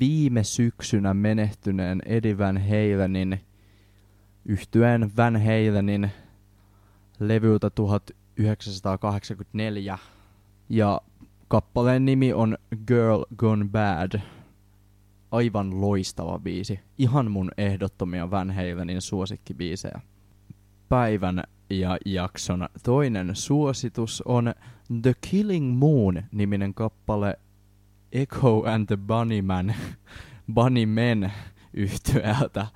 viime 0.00 0.44
syksynä 0.44 1.14
menehtyneen 1.14 2.02
Eddie 2.06 2.38
Van 2.38 2.58
Halenin 2.58 3.40
yhtyeen 4.44 5.16
Van 5.16 5.36
Halenin 5.36 6.10
levyltä 7.20 7.70
1984. 7.70 9.98
Ja 10.68 11.00
kappaleen 11.48 12.04
nimi 12.04 12.32
on 12.32 12.58
Girl 12.86 13.24
Gone 13.36 13.64
Bad. 13.64 14.20
Aivan 15.30 15.80
loistava 15.80 16.38
biisi. 16.38 16.80
Ihan 16.98 17.30
mun 17.30 17.50
ehdottomia 17.58 18.30
Van 18.30 18.50
Halenin 18.50 19.02
suosikkibiisejä. 19.02 20.00
Päivän 20.88 21.42
ja 21.70 21.98
jakson 22.06 22.68
toinen 22.82 23.36
suositus 23.36 24.22
on 24.22 24.54
The 25.02 25.14
Killing 25.30 25.78
Moon 25.78 26.22
niminen 26.32 26.74
kappale 26.74 27.38
Echo 28.12 28.62
and 28.62 28.86
the 28.86 28.96
Bunnyman, 28.96 29.74
Bunnymen 30.54 31.32
yhtyeeltä. 31.74 32.66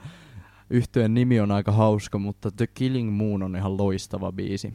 Yhtyeen 0.70 1.14
nimi 1.14 1.40
on 1.40 1.50
aika 1.50 1.72
hauska, 1.72 2.18
mutta 2.18 2.50
The 2.50 2.66
Killing 2.66 3.16
Moon 3.16 3.42
on 3.42 3.56
ihan 3.56 3.76
loistava 3.76 4.32
biisi. 4.32 4.74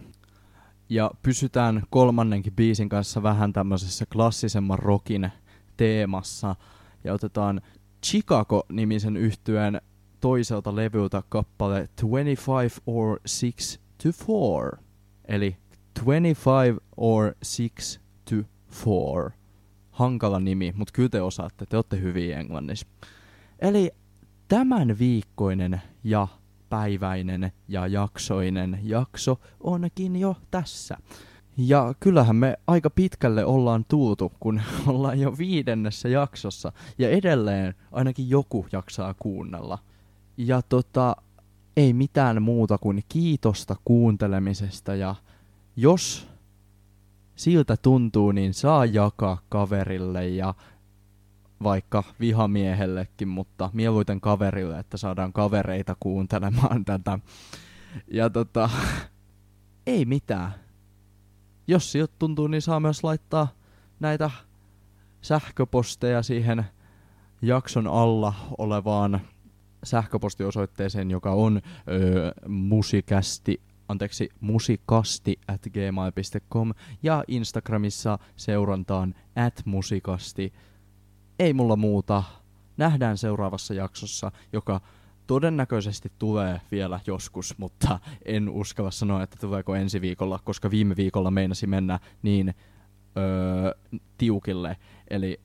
Ja 0.89 1.12
pysytään 1.22 1.84
kolmannenkin 1.89 2.54
biisin 2.54 2.89
kanssa 2.89 3.24
vähän 3.24 3.54
tämmöisessä 3.54 4.06
klassisemman 4.13 4.80
rockin 4.80 5.32
teemassa. 5.78 6.56
Ja 7.04 7.13
otetaan 7.13 7.62
Chicago-nimisen 8.06 9.17
yhtyeen 9.17 9.82
toiselta 10.19 10.76
levyltä 10.76 11.24
kappale 11.30 11.89
25 12.02 12.82
or 12.86 13.19
6 13.26 13.80
to 14.04 14.10
4. 14.10 14.84
Eli 15.28 15.58
25 16.06 16.78
or 16.98 17.34
6 17.43 18.00
to 18.30 18.36
4 18.86 19.38
hankala 19.99 20.39
nimi, 20.39 20.73
mutta 20.77 20.91
kyllä 20.91 21.09
te 21.09 21.21
osaatte, 21.21 21.65
te 21.65 21.77
olette 21.77 21.99
hyviä 21.99 22.39
englannissa. 22.39 22.88
Eli 23.59 23.91
tämän 24.47 24.99
viikkoinen 24.99 25.81
ja 26.03 26.27
päiväinen 26.69 27.51
ja 27.67 27.88
jaksoinen 27.88 28.79
jakso 28.83 29.39
onkin 29.59 30.15
jo 30.15 30.35
tässä. 30.51 30.97
Ja 31.57 31.93
kyllähän 31.99 32.35
me 32.35 32.57
aika 32.67 32.89
pitkälle 32.89 33.45
ollaan 33.45 33.85
tultu, 33.88 34.31
kun 34.39 34.62
ollaan 34.88 35.19
jo 35.19 35.38
viidennessä 35.38 36.09
jaksossa, 36.09 36.71
ja 36.97 37.09
edelleen 37.09 37.75
ainakin 37.91 38.29
joku 38.29 38.65
jaksaa 38.71 39.13
kuunnella. 39.13 39.77
Ja 40.38 40.62
tota, 40.62 41.15
ei 41.77 41.93
mitään 41.93 42.41
muuta 42.41 42.77
kuin 42.77 43.03
kiitosta 43.09 43.75
kuuntelemisesta, 43.85 44.95
ja 44.95 45.15
jos 45.75 46.27
siltä 47.39 47.78
tuntuu, 47.78 48.32
niin 48.32 48.54
saa 48.54 48.86
jakaa 48.86 49.41
kaverille 49.49 50.28
ja 50.28 50.54
vaikka 51.63 52.04
vihamiehellekin, 52.19 53.28
mutta 53.28 53.69
mieluiten 53.73 54.21
kaverille, 54.21 54.80
että 54.80 54.97
saadaan 54.97 55.34
kavereita 55.34 55.95
kuuntelemaan 55.99 56.86
tätä. 56.86 57.19
Ja 58.12 58.30
tota, 58.30 58.69
ei 59.88 60.06
mitään. 60.06 60.54
Jos 61.67 61.91
siltä 61.91 62.13
tuntuu, 62.19 62.47
niin 62.47 62.62
saa 62.62 62.80
myös 62.80 63.04
laittaa 63.04 63.47
näitä 63.99 64.32
sähköposteja 65.21 66.23
siihen 66.23 66.65
jakson 67.41 67.88
alla 67.88 68.34
olevaan 68.58 69.21
sähköpostiosoitteeseen, 69.84 71.12
joka 71.12 71.32
on 71.32 71.62
öö, 71.88 72.32
musikästi 72.47 73.62
anteeksi, 73.89 74.30
musikasti 74.39 75.39
at 75.47 75.62
gmail.com 75.73 76.73
ja 77.04 77.23
Instagramissa 77.28 78.19
seurantaan 78.36 79.15
at 79.36 79.62
musikasti. 79.65 80.54
Ei 81.39 81.54
mulla 81.54 81.75
muuta. 81.75 82.23
Nähdään 82.78 83.17
seuraavassa 83.17 83.73
jaksossa, 83.73 84.32
joka 84.54 84.82
todennäköisesti 85.28 86.12
tulee 86.19 86.62
vielä 86.71 86.99
joskus, 87.08 87.58
mutta 87.58 87.99
en 88.25 88.49
uskalla 88.49 88.91
sanoa, 88.91 89.23
että 89.23 89.38
tuleeko 89.41 89.75
ensi 89.75 90.02
viikolla, 90.02 90.39
koska 90.43 90.71
viime 90.71 90.95
viikolla 90.95 91.32
meinasi 91.32 91.67
mennä 91.67 91.99
niin 92.21 92.54
öö, 93.17 93.71
tiukille. 94.17 94.78
Eli 95.10 95.41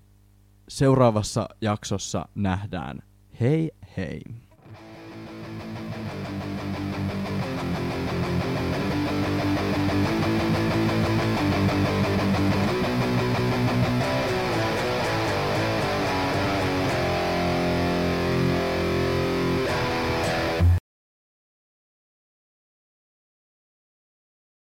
seuraavassa 0.68 1.48
jaksossa 1.60 2.28
nähdään. 2.34 3.02
Hei 3.40 3.70
hei! 3.96 4.20